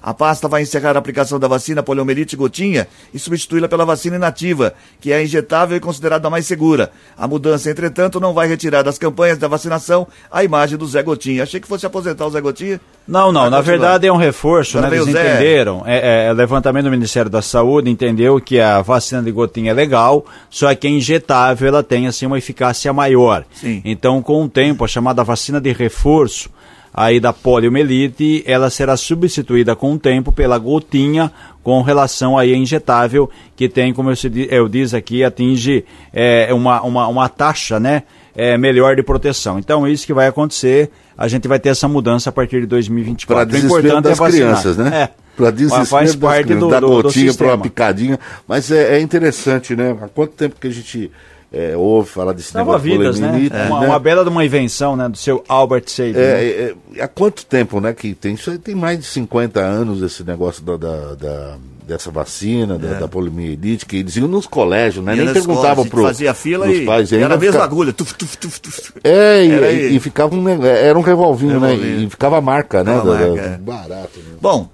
[0.00, 4.72] A pasta vai encerrar a aplicação da vacina poliomielite gotinha e substituí-la pela vacina inativa,
[5.00, 6.90] que é injetável e considerada mais segura.
[7.16, 11.42] A mudança, entretanto, não vai retirar das campanhas da vacinação a imagem do Zé Gotinha.
[11.42, 12.80] Achei que fosse aposentar o Zé Gotinha.
[13.06, 13.78] Não, não, Vai na continuar.
[13.78, 14.88] verdade é um reforço, né?
[14.88, 15.10] Eles Zé.
[15.10, 15.82] entenderam.
[15.84, 19.74] É, é, o levantamento do Ministério da Saúde entendeu que a vacina de gotinha é
[19.74, 23.44] legal, só que a injetável ela tem assim uma eficácia maior.
[23.52, 23.82] Sim.
[23.84, 26.50] Então, com o tempo, a chamada vacina de reforço
[26.98, 31.30] aí da poliomielite, ela será substituída com o tempo pela gotinha
[31.62, 36.52] com relação aí a injetável, que tem, como eu, se eu diz aqui, atinge é,
[36.52, 38.02] uma, uma, uma taxa, né?
[38.34, 39.58] É, melhor de proteção.
[39.58, 43.34] Então, isso que vai acontecer, a gente vai ter essa mudança a partir de 2024.
[43.34, 45.02] Para desespero importante das é crianças, né?
[45.02, 45.10] É.
[45.36, 48.18] Para desespero faz das crianças, do, da gotinha para uma picadinha.
[48.46, 49.96] Mas é, é interessante, né?
[50.02, 51.12] Há quanto tempo que a gente
[51.52, 53.28] é, ouve falar desse Salva negócio de vidas, né?
[53.28, 55.08] poliomielite, Uma, uma bela de uma invenção, né?
[55.08, 56.12] Do seu Albert Sabin.
[56.12, 56.20] né?
[56.20, 59.60] É, é, é, há quanto tempo, né, que tem isso aí tem mais de 50
[59.60, 61.56] anos esse negócio da, da- da-
[61.86, 65.12] dessa vacina, da, da poliomielite, que eles iam nos colégios, né?
[65.14, 65.16] É.
[65.16, 67.10] Ia Nem escola, perguntavam a gente pro, Fazia fila e pais.
[67.10, 67.92] era ainda a mesma fica- agulha.
[67.94, 68.92] Tuf, tuf, tuf, tuf.
[69.02, 71.70] É, e, Era e- e ficava um, era um revolvinho, né?
[71.70, 72.00] Revolvinho.
[72.02, 72.92] E ficava a marca, né?
[73.02, 73.56] Da- é.
[73.56, 74.36] Barato, né?
[74.38, 74.68] Bom,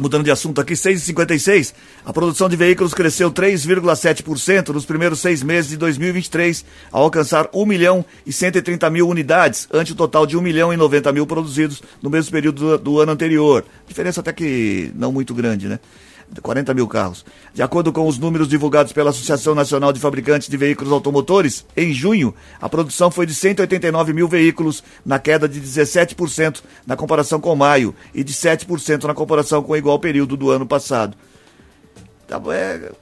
[0.00, 1.74] mudando de assunto aqui, 6,56.
[2.04, 7.66] A produção de veículos cresceu 3,7% nos primeiros seis meses de 2023, ao alcançar 1
[7.66, 11.82] milhão e 130 mil unidades, ante o total de 1 milhão e 90 mil produzidos
[12.02, 13.64] no mesmo período do, do ano anterior.
[13.86, 15.78] Diferença até que não muito grande, né?
[16.40, 17.24] 40 mil carros.
[17.52, 21.92] De acordo com os números divulgados pela Associação Nacional de Fabricantes de Veículos Automotores, em
[21.92, 27.56] junho, a produção foi de 189 mil veículos, na queda de 17% na comparação com
[27.56, 31.16] maio e de 7% na comparação com o igual período do ano passado.
[32.28, 32.92] Tá, é,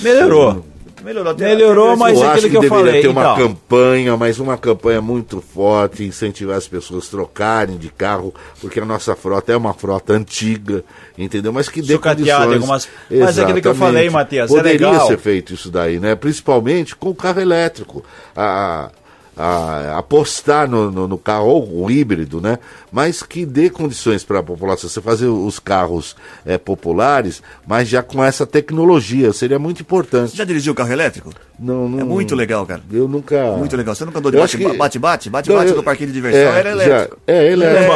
[0.00, 0.64] Melhorou.
[1.02, 1.32] Melhorou.
[1.32, 3.36] até- Melhorou, até- mas eu é aquilo que, que eu deveria falei, ter uma então.
[3.36, 8.84] campanha, mas uma campanha muito forte, incentivar as pessoas a trocarem de carro, porque a
[8.84, 10.84] nossa frota é uma frota antiga,
[11.16, 11.52] entendeu?
[11.52, 12.54] Mas que dê Sucateada, condições.
[12.62, 13.78] algumas- mas é aquilo que eu Exatamente.
[13.78, 15.06] falei, Matias, é Poderia legal.
[15.06, 16.14] ser feito isso daí, né?
[16.14, 18.04] Principalmente com o carro elétrico.
[18.36, 18.90] A,
[19.38, 22.58] a- apostar no, no- no carro, ou o híbrido, né?
[22.90, 24.88] Mas que dê condições para a população.
[24.90, 30.36] Você fazer os carros eh, populares, mas já com essa tecnologia, seria muito importante.
[30.36, 31.30] Já dirigiu carro elétrico?
[31.58, 32.80] Não, não, É muito legal, cara.
[32.92, 33.52] Eu nunca.
[33.56, 33.94] Muito legal.
[33.94, 35.28] Você nunca andou de bate- que- bate-bate?
[35.28, 37.16] Não, Bate-bate eu- no parquinho de diversão é, era elétrico.
[37.26, 37.86] já- é, ele é, É, é, é?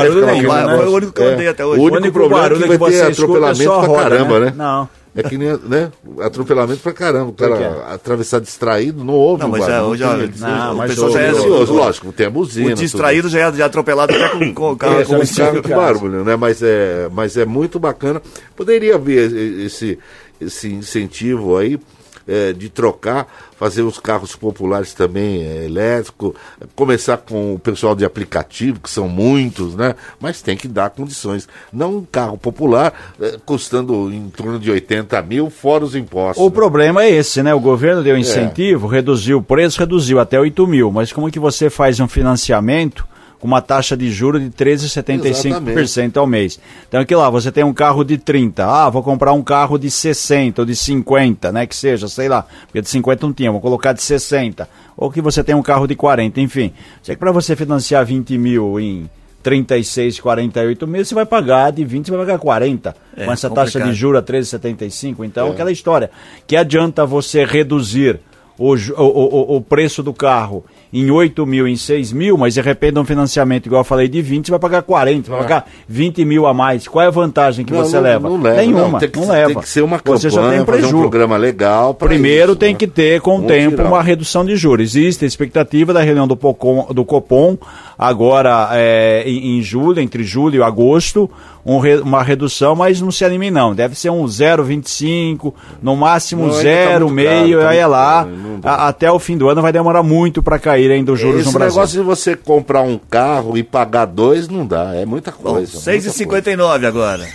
[0.77, 1.79] Foi o único que eu andei até hoje.
[1.79, 4.03] O O único único problema é barulho que que vai ter é atropelamento pra roda,
[4.03, 4.47] caramba, né?
[4.47, 4.53] né?
[4.57, 4.89] Não.
[5.15, 5.93] É que nem, né?
[6.21, 7.31] Atropelamento pra caramba.
[7.31, 11.11] O cara atravessar distraído, não ouve Não, mas é, hoje não tem- Não, o pessoal
[11.13, 11.29] já é.
[11.35, 12.71] silencioso, lógico, tem a buzina.
[12.73, 15.37] O distraído já é, já é atropelado até com, com o carro é com o
[15.37, 16.35] carro com barulho, né?
[16.37, 18.23] Mas é, mas é muito bacana.
[18.57, 19.99] Poderia haver esse,
[20.41, 21.79] esse incentivo aí
[22.27, 26.35] é, de trocar, fazer os carros populares também é, elétrico,
[26.75, 29.95] começar com o pessoal de aplicativo, que são muitos, né?
[30.21, 31.49] Mas tem que dar condições.
[31.73, 36.43] Não um carro popular é, custando em torno de 80 mil, fora os impostos.
[36.43, 36.55] O né?
[36.55, 37.55] problema é esse, né?
[37.55, 38.05] O governo É.
[38.05, 40.91] deu incentivo, reduziu o preço, reduziu até 8 mil.
[40.91, 43.07] Mas como que você faz um financiamento
[43.43, 46.61] com uma taxa de juros de 13,75% ao mês?
[46.87, 49.91] Então aqui lá, você tem um carro de 30, ah, vou comprar um carro de
[49.91, 51.67] 60 ou de 50, né?
[51.67, 54.69] Que seja, sei lá, porque de 50 não tinha, vou colocar de 60.
[54.97, 56.73] Ou que você tem um carro de 40, enfim.
[57.03, 59.11] Sei que para você financiar 20 mil em
[59.43, 62.95] 36, 48 meses, você vai pagar de 20, você vai pagar 40.
[63.17, 63.73] É, com essa complicado.
[63.73, 65.25] taxa de juros a 13,75.
[65.25, 66.13] Então, aquela história.
[66.47, 68.21] Que adianta você reduzir
[68.57, 72.61] o, o, o, o preço do carro em 8 mil, em 6 mil, mas de
[72.61, 76.25] repente um financiamento, igual eu falei, de 20, você vai pagar 40, vai pagar 20
[76.25, 76.87] mil a mais.
[76.87, 78.29] Qual é a vantagem que Não, você não- leva?
[78.29, 78.57] Não leva.
[78.57, 79.53] Nenhuma, não, tem que, não leva.
[79.55, 81.95] Tem que ser uma campanha, Você só tem fazer um programa legal.
[81.95, 82.79] Primeiro isso, tem né?
[82.79, 83.89] que ter, com o tempo, tirão.
[83.91, 84.95] uma redução de juros.
[84.95, 87.57] Existe a expectativa da reunião do, Pocom, do Copom,
[87.99, 91.31] agora é, em, em julho, entre julho e agosto,
[91.65, 93.75] um re- uma redução, mas não se anime não.
[93.75, 97.87] Deve ser um 0,25, no máximo Não, ainda tá muito 0,5, caro, tá aí é
[97.87, 98.25] lá.
[98.25, 98.61] caro.
[98.65, 101.47] A- até o fim do ano vai demorar muito para cair ainda os juros Esse
[101.53, 101.75] no Brasil.
[101.77, 105.79] negócio de você comprar um carro e pagar dois não dá, é muita coisa.
[105.79, 107.29] 6h59 agora.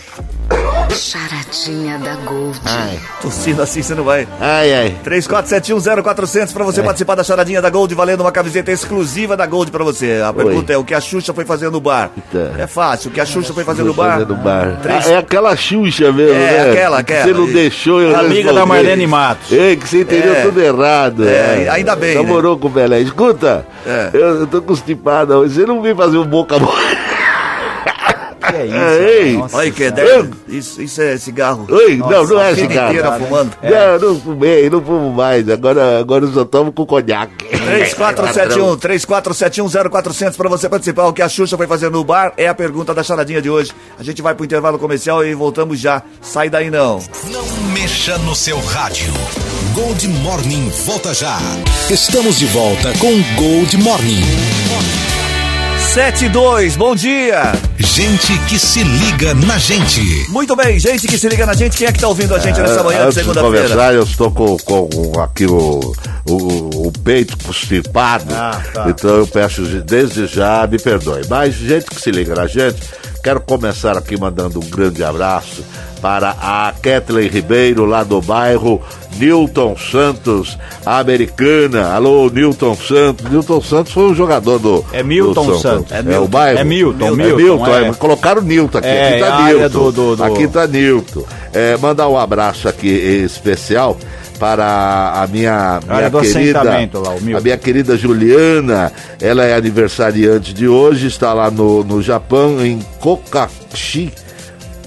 [0.95, 2.59] Charadinha da Gold.
[3.21, 4.27] Tossindo assim, você não vai.
[4.39, 4.95] Ai, ai.
[5.05, 9.83] 34710400 pra você participar da charadinha da Gold, valendo uma camiseta exclusiva da Gold pra
[9.83, 10.21] você.
[10.27, 12.09] A pergunta é: o que a Xuxa foi fazer no bar?
[12.17, 12.55] Eita.
[12.57, 14.13] É fácil, o que a Xuxa foi fazer no bar?
[14.13, 14.79] fazer no bar.
[14.81, 16.71] Três- Ah, É aquela Xuxa mesmo, É, né?
[16.71, 17.27] aquela, Que aquela.
[17.27, 18.59] Você não deixou eu Amiga responder.
[18.59, 19.51] da Marlene Matos.
[19.51, 20.41] Ei, que você entendeu É.
[20.41, 21.27] tudo errado.
[21.27, 23.01] É, ainda bem, Namorou com o Belé.
[23.01, 24.09] Escuta, É.
[24.13, 25.53] eu, eu tô constipada hoje.
[25.55, 26.97] Você não vem fazer um boca a boca.
[28.49, 29.03] Que é isso?
[29.07, 31.67] Ei, Nossa Olha que é dez- isso, isso é cigarro.
[31.69, 32.89] Oi, não, não é cigarro.
[32.93, 33.51] inteira fumando.
[33.63, 35.49] Não, não fumei, não fumo mais.
[35.49, 37.45] Agora, agora eu só tomo com conhaque.
[37.45, 41.05] 3471 3471 0400 para você participar.
[41.07, 43.71] O que a Xuxa foi fazer no bar é a pergunta da charadinha de hoje.
[43.99, 46.01] A gente vai pro intervalo comercial e voltamos já.
[46.21, 46.99] Sai daí não.
[47.31, 49.11] Não mexa no seu rádio.
[49.73, 51.37] Gold Morning volta já.
[51.89, 54.23] Estamos de volta com Gold Morning.
[55.97, 57.53] 72, bom dia.
[57.79, 60.29] Gente que se liga na gente.
[60.29, 61.75] Muito bem, gente que se liga na gente.
[61.75, 63.93] Quem é que tá ouvindo a gente nessa manhã de Antes de segunda-feira?
[63.93, 65.95] eu estou com, com aqui o,
[66.29, 68.31] o, o peito constipado.
[68.31, 68.85] Ah, tá.
[68.89, 71.23] Então eu peço desde já, me perdoe.
[71.27, 72.79] Mas gente que se liga na gente,
[73.27, 75.61] quero começar aqui mandando um grande abraço
[76.01, 78.81] para a Kathleen Ribeiro, lá do bairro
[79.19, 81.91] Newton Santos, americana.
[81.93, 83.29] Alô, Newton Santos.
[83.29, 84.85] Newton Santos foi um jogador do.
[84.93, 85.91] É Milton do Santos.
[85.91, 86.27] É É, o Milton.
[86.27, 86.59] bairro.
[86.59, 87.87] É Milton, É Milton, Milton, é.
[87.89, 87.93] é.
[87.95, 88.87] Colocaram Newton aqui.
[88.87, 89.79] É, aqui tá área Newton.
[89.79, 91.23] do- do- do- Aqui tá Newton.
[91.53, 93.97] É, mandar um abraço aqui especial
[94.39, 101.07] para a minha, minha querida, lá, a minha querida Juliana, ela é aniversariante de hoje,
[101.07, 104.11] está lá no, no Japão, em Kokashi,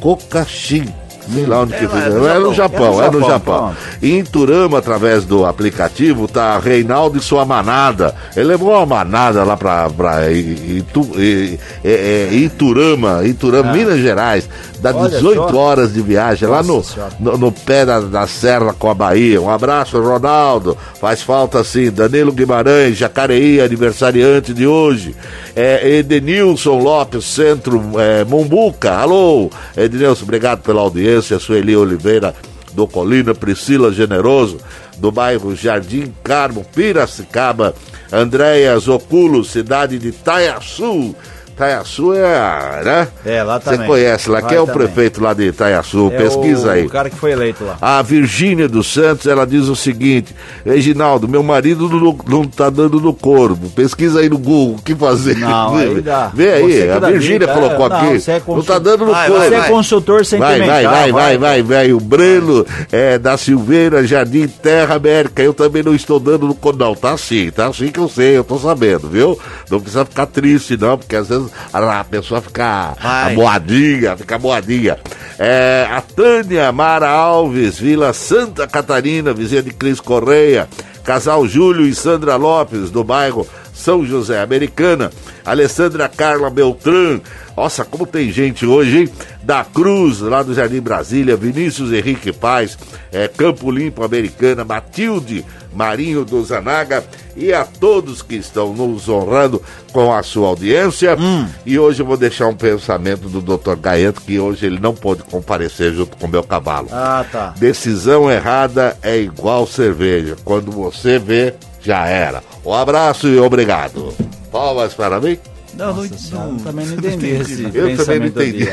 [0.00, 0.88] Kokashi,
[1.32, 2.06] sei lá onde que Ela fica.
[2.06, 2.92] é do É no Japão.
[2.94, 3.74] Japão, é no Japão.
[4.02, 8.14] E em Turama, através do aplicativo, tá Reinaldo e sua manada.
[8.34, 14.48] Ele levou uma manada lá pra, pra Itu, é- é Iturama, Iturama, Minas Gerais.
[14.80, 14.96] Dá Ah.
[14.96, 15.56] Olha 18 só.
[15.56, 19.40] horas de viagem lá no, Nossa no, no pé da, da serra com a Bahia.
[19.40, 20.76] Um abraço, Ronaldo.
[21.00, 21.90] Faz falta sim.
[21.90, 25.14] Danilo Guimarães, Jacareí, aniversariante de hoje.
[25.54, 28.92] É, Edenilson Lopes, Centro é, Mombuca.
[28.92, 31.38] Alô, Edenilson, obrigado pela audiência.
[31.38, 32.34] Sueli Oliveira,
[32.72, 34.58] do Colina, Priscila Generoso,
[34.96, 37.74] do bairro Jardim Carmo, Piracicaba.
[38.12, 41.14] Andréia Zoculo, cidade de Taiaçu.
[41.60, 43.08] Taiaçu é, né?
[43.22, 43.86] É, lá Você também.
[43.86, 44.40] conhece lá.
[44.40, 44.86] Lá Quem é o também.
[44.86, 46.10] prefeito lá de Itaiaçu?
[46.14, 46.86] É Pesquisa o, aí.
[46.86, 47.76] O cara que foi eleito lá.
[47.82, 52.98] A Virgínia dos Santos, ela diz o seguinte: Reginaldo, meu marido não, não tá dando
[52.98, 53.68] no corpo.
[53.70, 55.36] Pesquisa aí no Google o que fazer.
[55.36, 56.30] Não, Vê, aí dá.
[56.32, 58.20] Vê aí, Você a Virgínia vida, colocou é, não, aqui.
[58.20, 59.40] você é não tá dando no Vai, corpo.
[59.40, 59.66] vai, Você vai.
[59.66, 60.66] é consultor Vai, sentimental.
[60.66, 61.92] vai, vai, vai, vai, vai.
[61.92, 65.42] O Breno é, da Silveira, Jardim Terra América.
[65.42, 66.78] Eu também não estou dando no corpo.
[66.78, 69.38] Não, tá sim, tá sim que eu sei, eu tô sabendo, viu?
[69.70, 73.32] Não precisa ficar triste, não, porque às vezes a, a pessoa fica Vai.
[73.32, 74.98] amoadinha, fica amoadinha.
[75.38, 80.68] É, a Tânia Mara Alves, Vila Santa Catarina, vizinha de Cris Correia.
[81.04, 83.46] Casal Júlio e Sandra Lopes, do bairro
[83.80, 85.10] São José Americana.
[85.44, 87.20] Alessandra Carla Beltrán.
[87.56, 89.08] Nossa, como tem gente hoje, hein?
[89.42, 91.36] Da Cruz, lá do Jardim Brasília.
[91.36, 92.78] Vinícius Henrique Paz,
[93.10, 94.64] é, Campo Limpo Americana.
[94.64, 97.02] Matilde Marinho do Zanaga.
[97.36, 99.62] E a todos que estão nos honrando
[99.92, 101.16] com a sua audiência.
[101.64, 103.76] E hoje eu vou deixar um pensamento do Dr.
[103.76, 106.88] Gaeto, que hoje ele não pôde comparecer junto com o meu cavalo.
[106.92, 107.54] Ah, tá.
[107.56, 110.36] Decisão errada é igual cerveja.
[110.44, 112.42] Quando você vê, já era.
[112.64, 114.12] Um abraço e obrigado.
[114.50, 115.38] Palmas para mim.
[115.72, 118.68] Não, não, Eu também não entendi esse Eu também não entendi.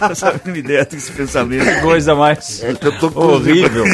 [0.00, 1.80] não sabe uma ideia desse pensamento.
[1.80, 3.84] Coisa mais É que eu tô com- horrível.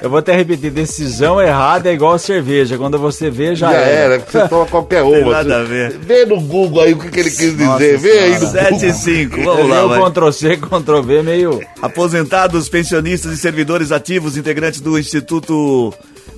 [0.00, 2.78] Eu vou até repetir: decisão errada é igual cerveja.
[2.78, 5.30] Quando você vê, já, Já era, que você toma qualquer uma.
[5.30, 5.98] nada Você- a ver.
[5.98, 7.98] Vê no Google aí o que, que ele quis Nossa dizer.
[7.98, 8.62] Vê aí no Senhora.
[8.70, 8.78] Google.
[8.80, 10.10] 7 e 5, vamos lá, vai.
[10.10, 11.60] Ctrl C, Ctrl V, meio.
[11.82, 15.92] Aposentados, pensionistas e servidores ativos, integrantes do Instituto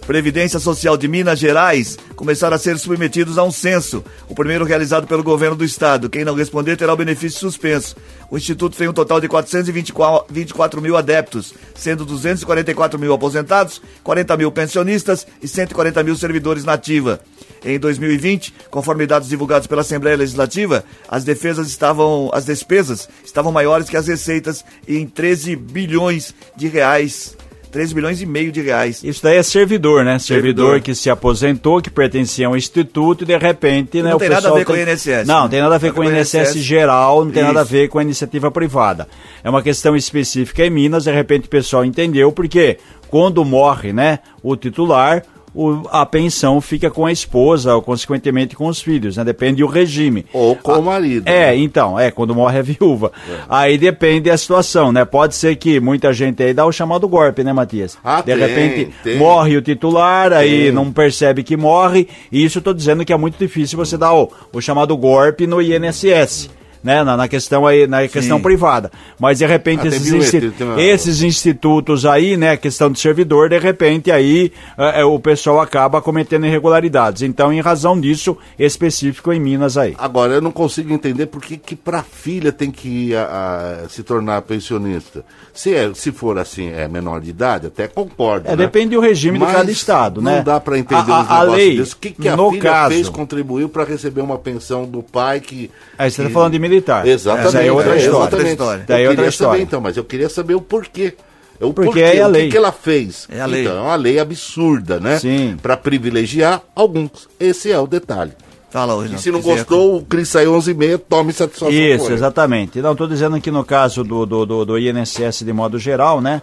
[0.08, 5.06] Previdência Social de Minas Gerais, começaram a ser submetidos a um censo, o primeiro realizado
[5.06, 6.08] pelo governo do estado.
[6.08, 7.94] Quem não responder terá o benefício suspenso.
[8.30, 14.34] O Instituto tem um total de 424 24 mil adeptos, sendo 244 mil aposentados, 40
[14.38, 17.20] mil pensionistas e 140 mil servidores na ativa.
[17.62, 23.90] Em 2020, conforme dados divulgados pela Assembleia Legislativa, as defesas estavam, as despesas estavam maiores
[23.90, 27.36] que as receitas em 13 bilhões de reais.
[27.68, 29.02] 13 bilhões e meio de reais.
[29.04, 30.18] Isso daí é servidor, né?
[30.18, 30.80] Servidor, Servidor.
[30.80, 34.10] que se aposentou, que pertencia a um instituto e de repente, né?
[34.10, 36.04] não tem nada a ver com o INSS, Não, tem nada a ver com o
[36.04, 37.72] INSS geral, não tem nada a Isso.
[37.72, 39.06] ver com a iniciativa privada.
[39.42, 42.78] É uma questão específica em Minas, de repente o pessoal entendeu, porque
[43.08, 45.22] quando morre, né, o titular,
[45.54, 49.24] o- a pensão fica com a esposa, ou consequentemente com os filhos, né?
[49.24, 50.26] Depende do regime.
[50.32, 51.26] Ou com o marido.
[51.28, 53.12] É, então, é, quando morre a viúva.
[53.48, 55.04] Aí depende da situação, né?
[55.04, 57.98] Pode ser que muita gente aí dá o chamado golpe, né, Matias?
[58.04, 59.16] Ah, De tem, repente tem.
[59.16, 60.72] morre o titular, aí Tem.
[60.72, 64.12] não percebe que morre, e isso eu tô dizendo que é muito difícil você dar
[64.14, 66.50] o, o chamado golpe no INSS.
[66.82, 68.42] Né, na, na questão aí, na questão Sim.
[68.42, 68.90] privada.
[69.18, 72.90] Mas de repente Ah, esses, mil insti- et- tem uma- esses institutos aí, né, questão
[72.90, 77.22] de servidor, de repente aí eh, eh, o pessoal acaba cometendo irregularidades.
[77.22, 79.94] Então, em razão disso, específico em Minas aí.
[79.98, 84.02] Agora, eu não consigo entender por que, que para filha tem que a- a, se
[84.02, 85.24] tornar pensionista.
[85.54, 88.46] Se, é, se for assim, é menor de idade, até concordo.
[88.46, 88.56] É, né?
[88.56, 90.42] depende do regime Mas de cada estado, não né?
[90.42, 91.80] dá para entender A- a- a lei.
[91.80, 95.40] O que, que a no filha caso- fez, contribuiu para receber uma pensão do pai
[95.40, 95.70] que...
[95.98, 97.06] Aí você que- está falando de militar.
[97.06, 97.48] Exatamente.
[97.48, 98.18] Essa aí é outra é, história.
[98.22, 98.50] exatamente.
[98.50, 98.84] história.
[98.86, 99.52] Daí é eu outra queria história.
[99.52, 101.14] saber então, mas eu queria saber o porquê.
[101.60, 102.44] O Porque porquê, é a o lei.
[102.44, 103.26] que, que ela fez.
[103.28, 103.62] É a lei.
[103.62, 105.18] Então, é uma lei absurda, né?
[105.18, 105.56] Sim.
[105.60, 107.28] Para privilegiar alguns.
[107.40, 108.30] Esse é o detalhe.
[108.70, 109.14] Fala hoje.
[109.14, 112.80] E se não gostou, o Cris saiu 11h30, tome satisfação Isso, exatamente.
[112.80, 116.42] Não, estou dizendo que no caso do, do, do, do INSS de modo geral, né?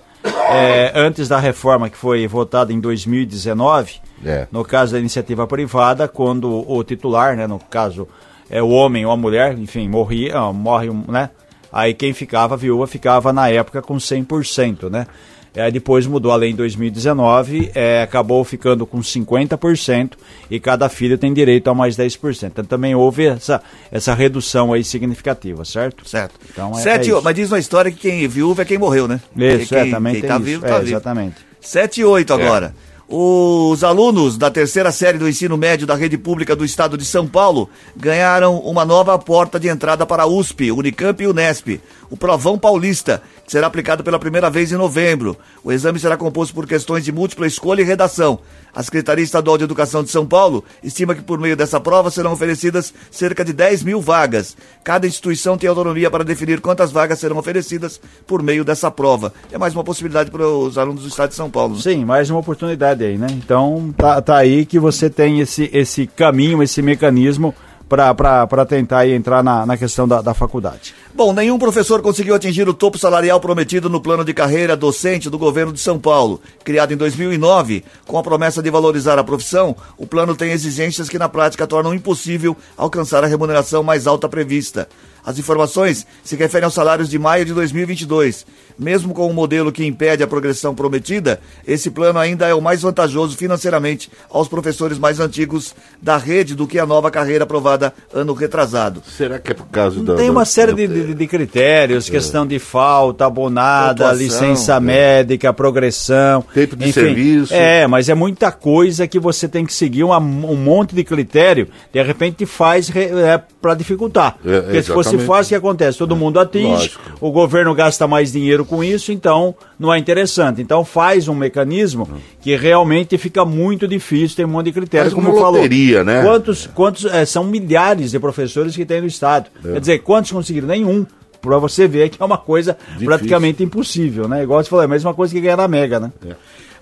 [0.50, 4.48] é, antes da reforma que foi votada em 2019, É.
[4.52, 8.08] no caso da iniciativa privada, quando o titular, né, no caso
[8.50, 11.30] é o homem ou a mulher, enfim, morria, morre, né?
[11.72, 15.08] Aí quem ficava, viúva, ficava na época com 100%, né?
[15.54, 20.12] É, depois mudou a lei em 2019, é, acabou ficando com 50%
[20.52, 22.44] e cada filho tem direito a mais 10%.
[22.48, 26.08] Então também houve essa, essa redução aí significativa, certo?
[26.08, 26.36] Certo.
[26.52, 27.22] Então é- Sete, é isso.
[27.24, 29.22] mas diz uma história que quem é viúvo é quem morreu, né?
[29.36, 30.46] Isso, quem, é, também quem tem tá isso.
[30.46, 30.92] vivo, é, tá vivo.
[30.92, 31.36] Exatamente.
[31.62, 32.76] 7 e 8 agora.
[33.08, 37.28] Os alunos da terceira série do ensino médio da rede pública do estado de São
[37.28, 41.80] Paulo ganharam uma nova porta de entrada para a USP, Unicamp e Unesp,
[42.10, 45.38] o Provão Paulista, será aplicado pela primeira vez em novembro.
[45.64, 48.40] O exame será composto por questões de múltipla escolha e redação.
[48.76, 52.34] A Secretaria Estadual de Educação de São Paulo estima que por meio dessa prova serão
[52.34, 54.58] oferecidas cerca de 10 mil vagas.
[54.84, 59.34] Cada instituição tem autonomia para definir quantas vagas serão oferecidas por meio dessa prova.
[59.52, 61.76] É mais uma possibilidade para os alunos do estado de São Paulo.
[61.76, 61.82] né?
[61.82, 63.28] Sim, mais uma oportunidade aí, né?
[63.32, 67.56] Então tá, tá aí que você tem esse, esse caminho, esse mecanismo
[67.88, 70.94] para tentar entrar na, na questão da, da faculdade.
[71.14, 75.38] Bom, nenhum professor conseguiu atingir o topo salarial prometido no plano de carreira docente do
[75.38, 76.42] governo de São Paulo.
[76.64, 81.20] Criado em 2009, com a promessa de valorizar a profissão, o plano tem exigências que
[81.20, 84.90] na prática tornam impossível alcançar a remuneração mais alta prevista.
[85.26, 88.46] As informações se referem aos salários de maio de 2022.
[88.78, 92.82] Mesmo com um modelo que impede a progressão prometida, esse plano ainda é o mais
[92.82, 98.34] vantajoso financeiramente aos professores mais antigos da rede do que a nova carreira aprovada ano
[98.34, 99.02] retrasado.
[99.18, 100.16] Será que é por causa da...
[100.16, 104.80] Tem uma série de, de- de critérios, questão de falta, abonada, Pontuação, licença é.
[104.82, 106.44] médica, progressão.
[106.54, 107.54] Tempo de serviço.
[107.54, 111.70] É, mas é muita coisa que você tem que seguir uma- um monte de critério,
[111.94, 114.38] de repente faz é, para dificultar.
[114.46, 115.28] É, Porque se fosse exatamente.
[115.28, 115.98] fácil, o que acontece?
[115.98, 117.02] Todo mundo atinge, lógico.
[117.20, 120.62] o governo gasta mais dinheiro com isso, então não é interessante.
[120.62, 122.08] Então faz um mecanismo
[122.42, 125.58] que realmente fica muito difícil, tem um monte de critérios, Faz como uma falou.
[125.62, 126.24] loteria, né?
[126.24, 129.50] Quantos, quantos é, são milhares de professores que tem no estado.
[129.62, 130.68] Quer dizer, quantos conseguiram?
[130.68, 131.06] Nenhum.
[131.42, 134.42] Pra você ver que é uma coisa praticamente impossível, né?
[134.42, 136.12] Igual você falou, é a mesma coisa que ganhar na Mega, né?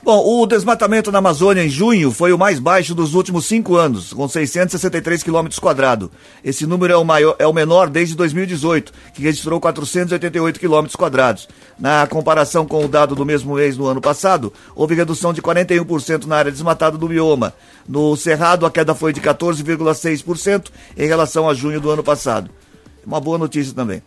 [0.04, 4.12] Bom, o desmatamento na Amazônia em junho foi o mais baixo dos últimos cinco anos,
[4.12, 6.10] com 663 quilômetros quadrados.
[6.44, 11.48] Esse número é o, maior, é o menor desde 2018, que registrou 488 quilômetros quadrados.
[11.80, 16.26] Na comparação com o dado do mesmo mês do ano passado, houve redução de 41%
[16.26, 17.54] na área desmatada do bioma.
[17.88, 20.66] No Cerrado, a queda foi de 14,6%
[20.98, 22.52] em relação a junho do ano passado.
[23.08, 24.04] Uma boa notícia também.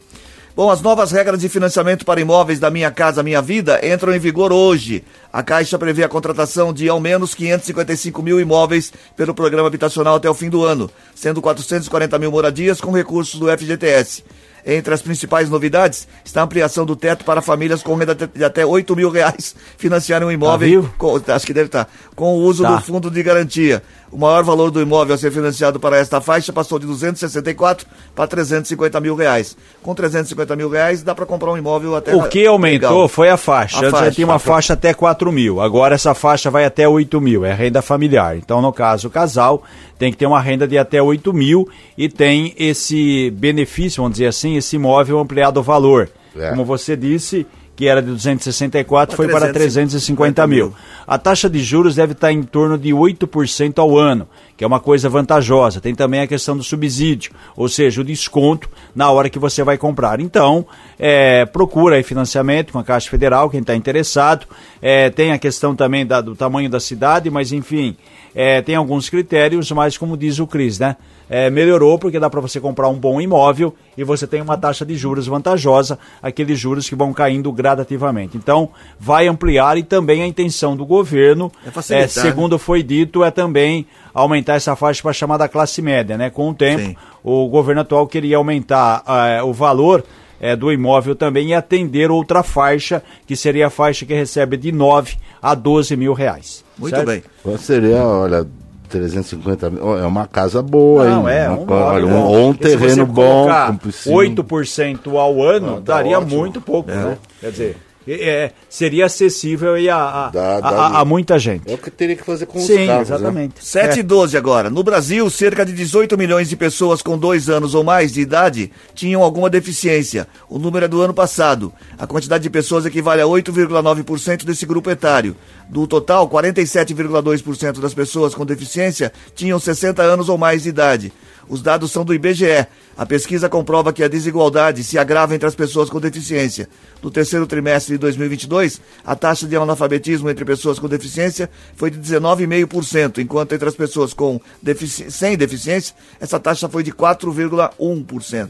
[0.56, 4.18] Bom, as novas regras de financiamento para imóveis da Minha Casa Minha Vida entram em
[4.18, 5.04] vigor hoje.
[5.30, 10.30] A Caixa prevê a contratação de ao menos 555 mil imóveis pelo programa habitacional até
[10.30, 14.24] o fim do ano, sendo 440 mil moradias com recursos do FGTS.
[14.68, 18.64] Entre as principais novidades está a ampliação do teto para famílias com renda de até
[18.66, 20.68] 8 mil reais financiarem um imóvel.
[20.68, 20.94] vivo?
[20.98, 21.86] com- acho que deve estar.
[22.16, 22.74] Com o uso Tá.
[22.76, 23.80] do fundo de garantia.
[24.10, 28.26] O maior valor do imóvel a ser financiado para esta faixa passou de 264 para
[28.26, 29.56] 350 mil reais.
[29.82, 33.08] Com 350 mil reais dá para comprar um imóvel até O que aumentou legal.
[33.08, 33.76] foi a faixa.
[33.76, 34.10] A Antes já faixa.
[34.12, 35.60] tinha uma faixa até 4 mil.
[35.60, 37.44] Agora essa faixa vai até 8 mil.
[37.44, 38.36] É renda familiar.
[38.36, 39.62] Então, no caso, o casal
[39.98, 44.26] tem que ter uma renda de até 8 mil e tem esse benefício, vamos dizer
[44.28, 46.08] assim, esse imóvel ampliado o valor.
[46.38, 46.50] É.
[46.50, 47.46] Como você disse,
[47.76, 50.74] que era de 264, Pra foi para 350 mil.
[51.06, 54.26] A taxa de juros deve estar em torno de 8% ao ano,
[54.56, 55.80] que é uma coisa vantajosa.
[55.80, 59.76] Tem também a questão do subsídio, ou seja, o desconto na hora que você vai
[59.76, 60.20] comprar.
[60.20, 60.66] Então,
[60.98, 64.46] é, procura aí financiamento com a Caixa Federal, quem está interessado.
[64.80, 67.96] É, tem a questão também da- do tamanho da cidade, mas enfim,
[68.34, 70.96] é, tem alguns critérios, mas como diz o Cris, né?
[71.28, 74.86] É, melhorou porque dá para você comprar um bom imóvel e você tem uma taxa
[74.86, 78.36] de juros vantajosa, aqueles juros que vão caindo gradativamente.
[78.36, 83.32] Então, vai ampliar e também a intenção do governo, É é, segundo foi dito, é
[83.32, 86.30] também aumentar essa faixa para a chamada classe média, né?
[86.30, 86.96] Com o tempo, Sim.
[87.24, 90.04] o governo atual queria aumentar eh, o valor
[90.40, 94.70] eh, do imóvel também e atender outra faixa, que seria a faixa que recebe de
[94.72, 96.64] 9 a 12 mil reais.
[96.78, 97.06] Muito certo?
[97.08, 97.22] bem.
[97.42, 98.46] Quanto seria, olha,
[98.88, 99.98] 350 mil.
[99.98, 101.36] É uma casa boa, Não, hein?
[101.36, 104.14] é, Uma um, olha, um, um você terreno bom, com piscina.
[104.16, 106.38] 8% ao ano, Ah, tá daria ótimo.
[106.38, 106.94] muito pouco, É.
[106.94, 107.18] né?
[107.40, 107.76] Quer dizer,
[108.06, 111.70] é, é, seria acessível aí a, a, Dá- dá a- a muita gente.
[111.70, 113.16] É o que teria que fazer com os Sim, carros, né?
[113.16, 113.54] exatamente.
[113.64, 114.02] 7 e É.
[114.02, 114.70] 12 agora.
[114.70, 118.70] No Brasil, cerca de 18 milhões de pessoas com dois anos ou mais de idade
[118.94, 120.26] tinham alguma deficiência.
[120.48, 121.72] O número é do ano passado.
[121.98, 125.36] A quantidade de pessoas equivale a 8,9% desse grupo etário.
[125.68, 131.12] Do total, 47,2% das pessoas com deficiência tinham 60 anos ou mais de idade.
[131.48, 132.66] Os dados são do IBGE.
[132.96, 136.68] A pesquisa comprova que a desigualdade se agrava entre as pessoas com deficiência.
[137.02, 141.98] No terceiro trimestre de 2022, a taxa de analfabetismo entre pessoas com deficiência foi de
[141.98, 148.48] 19,5%, enquanto entre as pessoas com defici sem deficiência, essa taxa foi de 4,1%.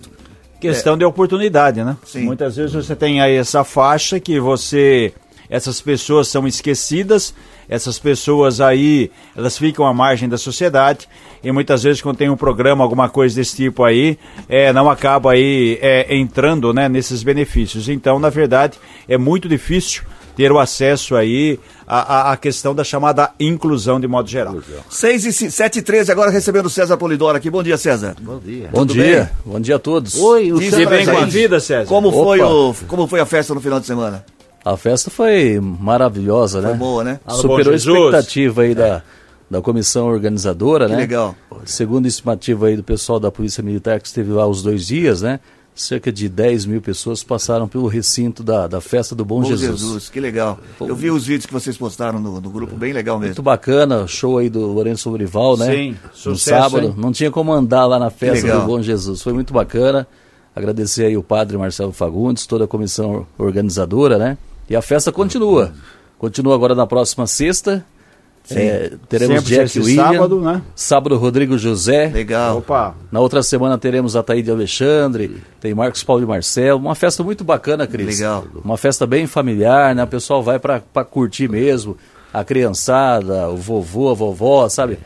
[0.61, 1.97] Questão de oportunidade, né?
[2.05, 2.25] Sim.
[2.25, 5.13] Muitas vezes você tem aí essa faixa que você.
[5.49, 7.33] Essas pessoas são esquecidas,
[7.69, 11.09] essas pessoas aí, elas ficam à margem da sociedade,
[11.43, 15.33] e muitas vezes quando tem um programa, alguma coisa desse tipo aí, é, não acaba
[15.33, 17.89] aí é, entrando né, nesses benefícios.
[17.89, 20.03] Então, na verdade, é muito difícil
[20.37, 22.01] ter o acesso aí à,
[22.31, 24.55] à- à questão da chamada inclusão de modo geral.
[24.91, 27.49] 6 e 7 e 13, agora recebendo o César Polidoro aqui.
[27.49, 28.15] Bom dia, César.
[28.21, 28.69] Bom dia.
[28.71, 30.15] Bom Tudo dia, bom dia a todos.
[30.17, 31.89] Oi, o pra vem com a vida, César?
[31.89, 34.25] Como foi, o, como foi a festa no final de semana?
[34.69, 36.77] A festa foi maravilhosa, Foi né?
[36.77, 37.21] boa, né?
[37.29, 39.01] Superou a expectativa aí da,
[39.49, 40.99] da comissão organizadora, Que né?
[40.99, 41.37] legal.
[41.65, 45.23] Segundo a estimativa aí do pessoal da Polícia Militar que esteve lá os dois dias,
[45.23, 45.39] né?
[45.73, 49.79] Cerca de 10 mil pessoas passaram pelo recinto da, da festa do Bom, Bom Jesus.
[49.81, 50.09] Jesus.
[50.09, 50.59] que legal.
[50.81, 53.29] Eu vi os vídeos que vocês postaram no, no grupo, bem legal mesmo.
[53.29, 55.71] Muito bacana, show aí do Lourenço Lorival, né?
[55.73, 56.87] Sim, no sucesso, sábado.
[56.89, 56.95] hein?
[56.97, 59.23] Não tinha como andar lá na festa do Bom Jesus.
[59.23, 60.09] Foi muito bacana.
[60.57, 64.37] Agradecer aí o padre Marcelo Fagundes, toda a comissão organizadora, né?
[64.69, 65.73] E a festa continua.
[66.19, 67.85] Continua agora na próxima sexta.
[68.49, 70.05] É, teremos Sempre Jack William.
[70.13, 70.63] sábado, né?
[70.75, 72.07] Sábado, Rodrigo José.
[72.15, 72.59] Legal.
[72.59, 76.79] Opa, Na outra semana teremos a Taíde Alexandre, tem Marcos Paulo e Marcelo.
[76.79, 78.19] Uma festa muito bacana, Cris.
[78.21, 78.45] Legal.
[78.65, 80.05] Uma festa bem familiar, né?
[80.05, 81.97] O pessoal vai pra pra curtir mesmo.
[82.33, 84.99] A criançada, o vovô, a vovó, sabe?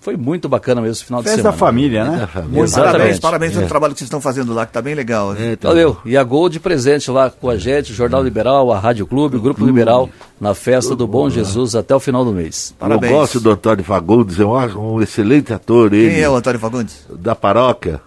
[0.00, 1.52] Foi muito bacana mesmo esse final de festa semana.
[1.52, 2.28] da família, né?
[2.54, 2.70] Exatamente.
[2.72, 3.68] Parabéns, parabéns pelo É.
[3.68, 5.34] trabalho que vocês estão fazendo lá, que tá bem legal.
[5.62, 5.96] Valeu.
[6.04, 9.40] E a Gold presente lá com a gente, o Jornal Liberal, a Rádio Clube, o
[9.40, 10.08] Grupo Liberal,
[10.40, 12.74] na festa do Bom Jesus até o final do mês.
[12.78, 13.12] Parabéns.
[13.12, 16.60] Eu gosto do Antônio Fagundes, eu acho um excelente ator, ele, Quem é o Antônio
[16.60, 17.06] Fagundes?
[17.10, 18.00] da paróquia.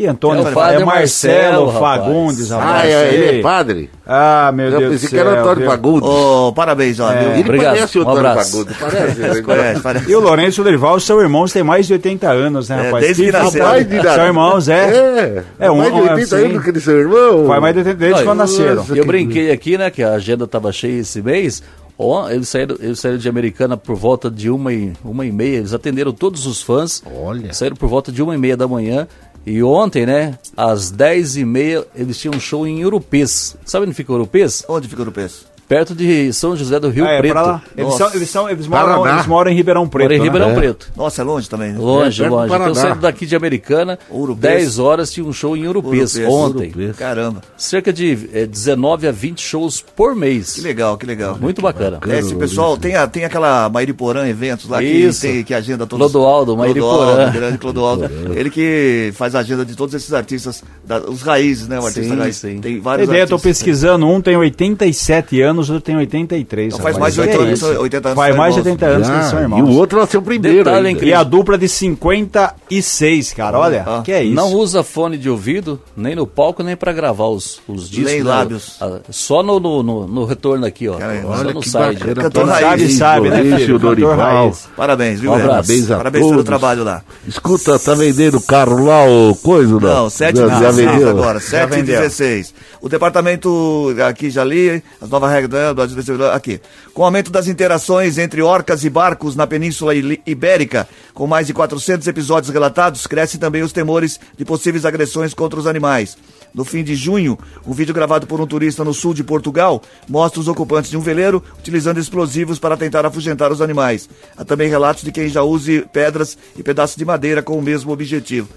[0.00, 2.00] Que Antônio É o é, padre Marcelo, Marcelo, rapaz.
[2.02, 3.90] Fagundes, Ah, é, ele é padre?
[4.06, 5.10] Ah, meu Eu Deus do pensei céu.
[5.10, 5.66] que era o Antônio?
[5.68, 6.08] Fagundes.
[6.08, 7.12] Ô, parabéns, ó.
[7.12, 7.32] É.
[7.34, 8.34] Ele Obrigado, parece o um Antônio.
[8.44, 9.42] Fagundes, parece.
[9.44, 10.10] Conhece, parece.
[10.10, 13.04] E o Lourenço Lerival, seu irmão, têm mais de 80 anos, né, É, rapaz?
[13.04, 14.14] desde que de idade.
[14.16, 15.44] São irmãos, é.
[15.58, 17.46] É, É, um- mais de um- 80 assim, anos que ele seu irmão.
[17.46, 18.86] Faz mais de 80 desde Olha, quando nasceram.
[18.94, 21.62] Eu brinquei aqui, né, que a agenda estava cheia esse mês.
[22.02, 25.58] Ó, Eles saíram, eles saíram de Americana por volta de uma e, uma e meia.
[25.58, 27.02] Eles atenderam todos os fãs.
[27.22, 27.52] Olha.
[27.52, 29.06] Saíram por volta de uma e meia da manhã.
[29.46, 33.56] E ontem, né, às dez e meia, eles tinham um show em Urupês.
[33.64, 34.64] Sabe onde fica Urupês?
[34.68, 35.49] Onde fica peso?
[35.70, 37.30] Perto de São José do Rio Ah, é, Preto.
[37.30, 37.62] pra lá.
[37.76, 40.02] Eles, são, eles, são, eles, moram, eles moram em Ribeirão Preto.
[40.02, 40.24] Mora em né?
[40.24, 40.54] Ribeirão É.
[40.54, 40.90] Preto.
[40.96, 41.78] Nossa, é longe também, né?
[41.78, 42.46] Longe, É, longe.
[42.46, 42.74] Então, Paraná.
[42.74, 44.52] saindo daqui de Americana, Urupês.
[44.64, 46.34] 10 horas tinha um show em Urupês, Urupês.
[46.34, 46.68] ontem.
[46.70, 46.96] Urupês.
[46.96, 47.40] Caramba.
[47.56, 50.54] Cerca de eh, 19 a 20 shows por mês.
[50.54, 51.38] Que legal, que legal.
[51.40, 52.00] Muito bacana.
[52.08, 55.20] É, esse pessoal tem, a, tem aquela Mairiporã Eventos lá que, Isso.
[55.22, 56.96] tem, que agenda todos Clodoaldo, Mairiporã.
[56.96, 58.10] Clodoaldo, grande Clodoaldo.
[58.34, 61.78] Ele que faz a agenda de todos esses artistas, da- os raízes, né?
[61.78, 62.34] O artista Sim, raiz.
[62.36, 62.58] sim.
[62.60, 63.58] Tem vários Ideia, eu tô artistas.
[63.62, 66.72] pesquisando, um tem 87 anos, outro tem 83.
[66.74, 67.80] Então faz mais de Que 80 é anos, isso?
[67.80, 68.16] 80 anos.
[68.16, 68.72] Faz são mais de irmãos.
[68.80, 69.58] 80 anos que eles são Ah, irmãos.
[69.58, 70.58] e o outro ser o primeiro.
[70.64, 71.00] Detalhe, ainda.
[71.04, 74.02] hein, E a dupla de 56, cara, olha, Ah.
[74.04, 74.34] que é isso.
[74.34, 78.10] Não usa fone de ouvido, nem no palco, nem pra gravar os, os discos.
[78.12, 78.28] Nem né?
[78.30, 78.76] lábios.
[78.80, 80.94] Ah, Só no, no, no- no retorno aqui, ó.
[80.94, 82.14] Caramba, só Olha no bacana.
[82.22, 83.74] Cantor Parabéns, raiz, sabe, né, Maurício filho?
[83.80, 84.16] Cantor Dorival.
[84.44, 84.68] raiz.
[84.76, 85.32] Parabéns, viu?
[85.32, 85.40] Um.
[85.40, 86.44] Parabéns a Parabéns pelo todos.
[86.46, 87.02] trabalho lá.
[87.26, 89.78] Escuta, tá vendendo carro lá, o coisa?
[89.80, 91.08] Não, 7 e já 16 vendeu?
[91.10, 92.00] agora, Já 7 e vendeu.
[92.00, 92.54] 16.
[92.82, 96.60] O departamento, aqui já li, as novas regras né, do aqui.
[96.94, 101.52] Com o aumento das interações entre orcas e barcos na Península Ibérica, com mais de
[101.52, 106.16] 400 episódios relatados, crescem também os temores de possíveis agressões contra os animais.
[106.54, 110.40] No fim de junho, um vídeo gravado por um turista no sul de Portugal mostra
[110.40, 114.08] os ocupantes de um veleiro utilizando explosivos para tentar afugentar os animais.
[114.36, 117.92] Há também relatos de quem já use pedras e pedaços de madeira com o mesmo
[117.92, 118.48] objetivo.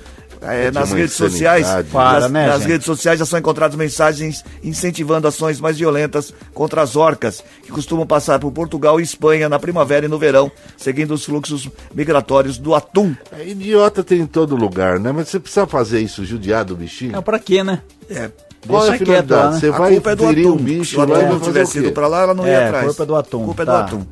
[0.46, 2.72] É, nas uma redes sociais, Para, nas, né, nas gente?
[2.72, 8.06] redes sociais já são encontradas mensagens incentivando ações mais violentas contra as orcas, que costumam
[8.06, 12.76] passar por Portugal e Espanha na primavera e no verão, seguindo os fluxos migratórios do
[12.76, 13.16] atum.
[13.32, 15.12] É, idiota tem em todo lugar, né?
[15.12, 17.16] Mas você precisa fazer isso, judiar do bichinho.
[17.16, 17.82] É pra quê, né?
[18.10, 18.30] É,
[18.68, 19.52] Qual é a quieto né?
[19.60, 20.52] Você a vai culpa é do atum.
[20.54, 22.66] um bicho Se o atum vai não tivesse ido pra lá, ela não ia É,
[22.68, 22.86] atrás.
[22.88, 23.82] culpa é do atum, A culpa é tá.
[23.82, 24.06] do atum.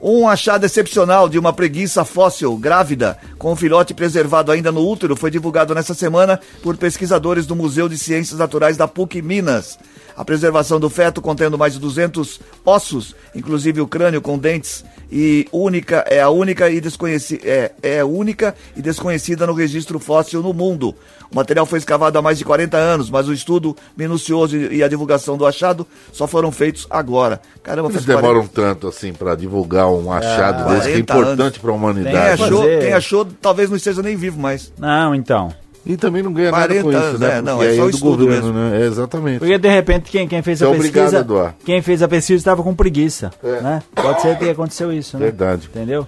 [0.00, 5.16] Um achado excepcional de uma preguiça fóssil grávida com um filhote preservado ainda no útero
[5.16, 9.78] foi divulgado nesta semana por pesquisadores do Museu de Ciências Naturais da PUC Minas.
[10.16, 15.46] A preservação do feto, contendo mais de 200 ossos, inclusive o crânio com dentes, e
[15.52, 20.52] única é a única e desconhecida é, é única e desconhecida no registro fóssil no
[20.54, 20.94] mundo.
[21.30, 24.88] O material foi escavado há mais de 40 anos, mas o estudo minucioso e a
[24.88, 27.40] divulgação do achado só foram feitos agora.
[27.62, 31.02] Caramba, Eles faz 40 demoram tanto assim pra divulgar um achado desse que é 40
[31.02, 32.42] importante pra Quem humanidade.
[32.42, 32.78] achou, fazer.
[32.80, 34.72] quem achou, talvez não esteja nem vivo mais.
[34.78, 35.52] Não, então.
[35.86, 37.38] E também não ganha nada 40 com isso, anos, né?
[37.38, 38.52] é, não, Porque é aí só o do governo, mesmo.
[38.52, 38.80] né?
[38.82, 39.38] É, exatamente.
[39.38, 41.20] Porque de repente quem, quem fez a Você é obrigado pesquisa.
[41.20, 41.54] a doar.
[41.64, 43.30] Quem fez a pesquisa estava com preguiça.
[43.42, 43.60] É.
[43.60, 43.82] Né?
[43.94, 45.26] Pode ser que aconteceu isso, né?
[45.26, 45.68] Verdade.
[45.72, 46.06] Entendeu?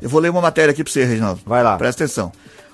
[0.00, 1.40] Eu vou ler uma matéria aqui pra você, Reginaldo.
[1.44, 1.76] Vai lá.
[1.76, 2.30] Presta atenção.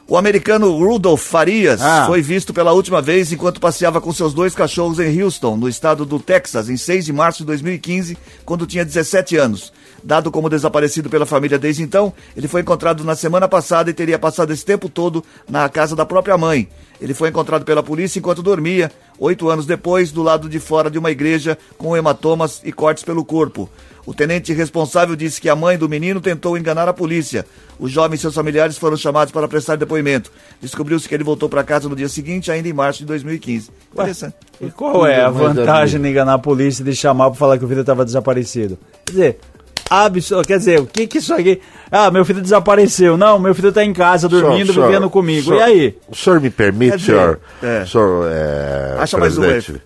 [0.08, 2.04] O americano Rudolph Farias Ah.
[2.06, 6.04] foi visto pela última vez enquanto passeava com seus dois cachorros em Houston, no estado
[6.04, 9.72] do Texas, em 6 de março de 2015, quando tinha 17 anos.
[10.02, 14.18] Dado como desaparecido pela família desde então, ele foi encontrado na semana passada e teria
[14.18, 16.68] passado esse tempo todo na casa da própria mãe.
[17.00, 20.98] Ele foi encontrado pela polícia enquanto dormia, oito anos depois, do lado de fora de
[20.98, 23.68] uma igreja com hematomas e cortes pelo corpo.
[24.04, 27.46] O tenente responsável disse que a mãe do menino tentou enganar a polícia.
[27.78, 30.30] O jovem e seus familiares foram chamados para prestar depoimento.
[30.60, 33.70] Descobriu-se que ele voltou para casa no dia seguinte, ainda em março de 2015.
[33.92, 34.34] Interessante.
[34.60, 37.64] E qual é a vantagem de enganar a polícia e de chamar pra falar que
[37.64, 38.76] o filho estava desaparecido?
[39.06, 39.38] Quer dizer,
[39.92, 40.46] absurdo.
[40.46, 41.60] Quer dizer, o que que isso aqui.
[41.90, 43.16] Ah, meu filho desapareceu.
[43.16, 45.44] Não, meu filho tá em casa dormindo, Senhor, vivendo comigo.
[45.44, 45.98] senhor, E aí?
[46.08, 47.40] O senhor me permite, dizer, senhor?
[47.62, 47.84] é.
[47.84, 49.44] senhor é, Acha mais um?
[49.44, 49.80] F.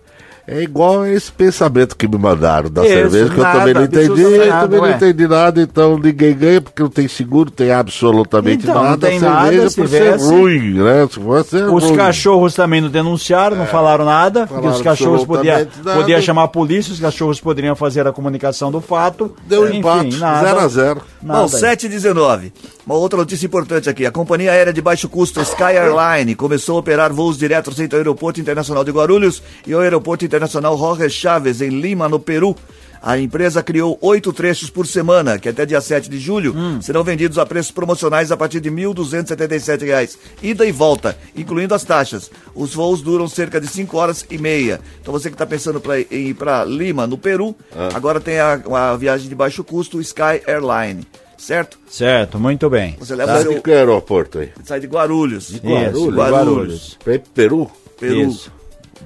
[0.49, 3.82] É igual esse pensamento que me mandaram da Isso, cerveja, que eu nada, também não
[3.82, 4.94] entendi, eu também não ué.
[4.94, 9.07] entendi nada, então ninguém ganha porque não tem seguro, tem absolutamente Então, não nada.
[9.09, 11.09] tem a cerveja nada, se por ser tivesse- ruim, né?
[11.11, 11.97] Se fosse é Os ruim.
[11.97, 15.66] cachorros também não denunciaram, não falaram nada, porque os falaram cachorros podiam
[15.97, 19.34] podia chamar a polícia, os cachorros poderiam fazer a comunicação do fato.
[19.49, 20.47] Deu empate, nada.
[20.47, 21.40] 0 a 0 nada.
[21.40, 22.53] Bom, 7 e 19.
[22.87, 24.07] Uma outra notícia importante aqui.
[24.07, 27.99] A companhia aérea de baixo custo Sky Airline começou a operar voos diretos entre o
[27.99, 32.55] Aeroporto Internacional de Guarulhos e o Aeroporto Internacional Jorge Chávez, em Lima, no Peru.
[33.03, 37.39] A empresa criou oito trechos por semana, que até dia 7 de julho serão vendidos
[37.39, 42.30] a preços promocionais a partir de 1.277 reais, ida e volta, incluindo as taxas.
[42.55, 44.80] Os voos duram cerca de 5 horas e meia.
[45.03, 47.55] Então você que está pensando pra, em ir para Lima, no Peru,
[47.93, 48.62] agora tem a,
[48.93, 51.05] a viagem de baixo custo Sky Airline,
[51.39, 51.78] certo?
[51.89, 52.97] Certo, muito bem.
[52.99, 54.51] Você leva Tá o seu, de que aeroporto aí?
[54.64, 55.51] sai de Guarulhos.
[55.51, 56.14] Isso, Guarulhos.
[56.16, 56.99] Guarulhos.
[57.03, 57.70] Pra ir pro Peru?
[57.99, 58.20] Peru.
[58.28, 58.53] Isso.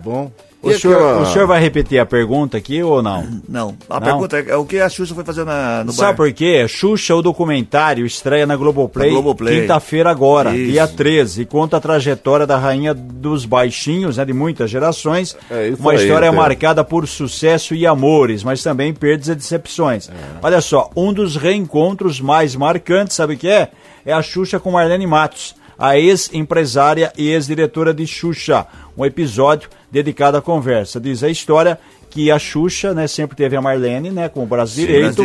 [0.02, 0.30] Bom.
[0.62, 3.26] O senhor, o senhor vai repetir a pergunta aqui ou não?
[3.48, 3.74] Não.
[3.88, 4.06] A Não?
[4.06, 6.16] pergunta é, é o que a Xuxa foi fazer na, no Sabe bar?
[6.16, 6.66] por quê?
[6.68, 9.62] Xuxa, o documentário, estreia na Globoplay, Na Globoplay.
[9.62, 10.70] quinta-feira agora, Isso.
[10.72, 15.36] dia 13, e conta a trajetória da rainha dos baixinhos, né, de muitas gerações.
[15.50, 16.36] É, isso Uma aí, história Pedro.
[16.42, 20.08] marcada por sucesso e amores, mas também perdas e decepções.
[20.10, 20.12] É.
[20.42, 23.70] Olha só, um dos reencontros mais marcantes, sabe o que é?
[24.04, 28.66] É a Xuxa com Marlene Matos, a ex-empresária e ex-diretora de Xuxa.
[28.96, 31.00] Um episódio dedicado à conversa.
[31.00, 31.78] Diz a história
[32.10, 35.22] que a Xuxa, né, sempre teve a Marlene, né, com o braço Sim, direito.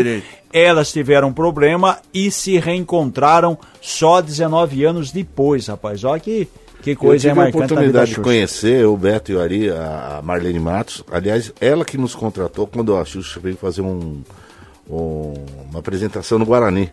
[0.54, 6.04] Elas tiveram um problema e se reencontraram só 19 anos depois, rapaz.
[6.04, 6.48] Olha que,
[6.82, 10.18] que Eu coisa tive é a oportunidade de conhecer o Beto e o Ari, a
[10.20, 11.04] a Marlene Matos.
[11.12, 14.22] Aliás, ela que nos contratou quando a Xuxa veio fazer um,
[14.90, 15.34] um-
[15.70, 16.92] uma apresentação no Guarani.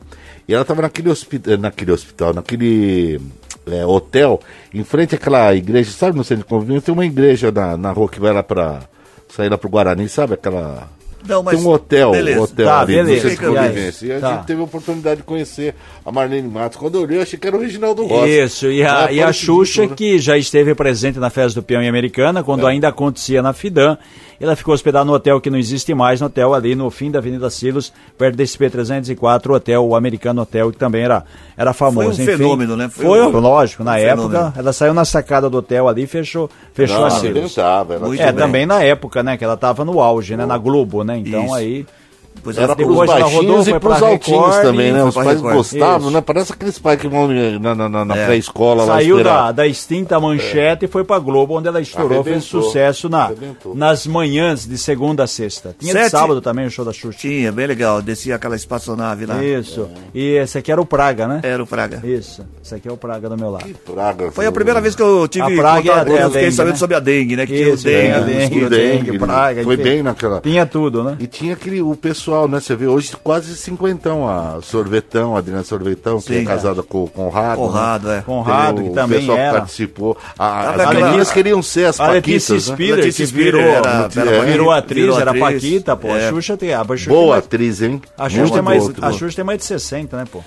[0.48, 3.20] E ela estava naquele, hospi- eh, naquele hospital, naquele
[3.66, 4.40] eh, hotel,
[4.72, 6.86] em frente àquela igreja, sabe no centro de convivência?
[6.86, 8.80] Tem uma igreja na, na rua que vai lá para
[9.28, 10.88] sair lá pro Guarani, sabe aquela...
[11.26, 12.40] Não, mas- Tem um hotel, beleza.
[12.40, 13.12] um hotel Tá, ali beleza.
[13.24, 14.06] no centro de E convivência.
[14.06, 14.34] E a Tá.
[14.36, 16.76] gente teve a oportunidade de conhecer a Marlene Matos.
[16.78, 18.28] Quando eu olhei, eu achei que era o Reginaldo Rossi.
[18.30, 19.94] Isso, e a, Ah, e a Xuxa, tudo.
[19.94, 23.96] que já esteve presente na festa do peão em Americana, quando ainda acontecia na Fidan,
[24.40, 27.20] ela ficou hospedada no hotel que não existe mais, no hotel ali no fim da
[27.20, 31.24] Avenida Silos, perto desse P304, o hotel, o Americano Hotel, que também era,
[31.56, 32.16] era famoso.
[32.16, 32.88] Foi um Enfim, fenômeno, né?
[32.88, 34.52] Foi Foi, um- lógico, na um época, fenômeno.
[34.56, 37.56] ela saiu na sacada do hotel ali e fechou, fechou Não, a ela Silos.
[37.58, 38.34] ela Muito É, bem.
[38.34, 41.54] também na época, né, que ela tava no auge, né, na Globo, né, então Isso.
[41.54, 41.86] aí...
[42.34, 45.04] Depois Era depois ela baixinhos e pros pra altinhos Record também, né?
[45.04, 45.54] Os pais Record.
[45.54, 46.10] gostavam, Isso.
[46.10, 46.20] né?
[46.20, 48.26] Parece aqueles pais que vão na, na, na, É.
[48.26, 52.42] pré-escola lá Saiu da, da extinta manchete e foi pra Globo, onde ela estourou, fez
[52.42, 53.76] sucesso na, Arrebentou.
[53.76, 55.76] nas manhãs de segunda a sexta.
[55.78, 57.16] Tinha de Sete- sábado também o show da Xuxa.
[57.20, 58.02] Tinha, bem legal.
[58.02, 59.42] Descia aquela espaçonave lá.
[59.44, 59.88] Isso.
[60.12, 61.40] E esse aqui era o Praga, né?
[61.44, 62.00] Era o Praga.
[62.04, 62.44] Isso.
[62.64, 63.64] Esse aqui é o Praga do meu lado.
[63.66, 64.32] Que praga.
[64.32, 66.26] Foi a primeira vez que eu tive A praga é a- contato, é a eu
[66.30, 66.78] fiquei dengue, sabendo né?
[66.78, 67.46] sobre a dengue, né?
[67.46, 68.32] Que tinha o Isso, tem a dengue.
[68.38, 69.18] dengue, o dengue, dengue, né?
[69.18, 69.62] praga.
[69.62, 70.40] Foi bem naquela...
[70.40, 71.16] Tinha tudo, né?
[71.20, 72.60] E tinha aquele, o pessoal, né?
[72.60, 76.42] Você vê hoje quase cinquentão, a Sorvetão, a Adriana Sorvetão, que Sim.
[76.42, 77.56] é casada com o Conrado.
[77.58, 78.18] Conrado, né?
[78.18, 78.22] é.
[78.22, 79.58] Conrado, Tem que o também pessoal que era.
[79.58, 80.16] participou.
[80.38, 82.94] A, as meninas queriam ser as A Letícia Paquitas, né?
[82.96, 85.42] Letícia que virou, era- era virou Paquita, atriz, virou era atriz.
[85.62, 86.08] Paquita, pô.
[86.08, 86.28] É.
[86.28, 86.72] A Xuxa tem.
[86.74, 88.02] A Xuxa Boa tem atriz, hein?
[88.18, 89.12] mais, a Xuxa, tem mais, boa, a.
[89.12, 90.40] Xuxa tem mais de 60, né, pô?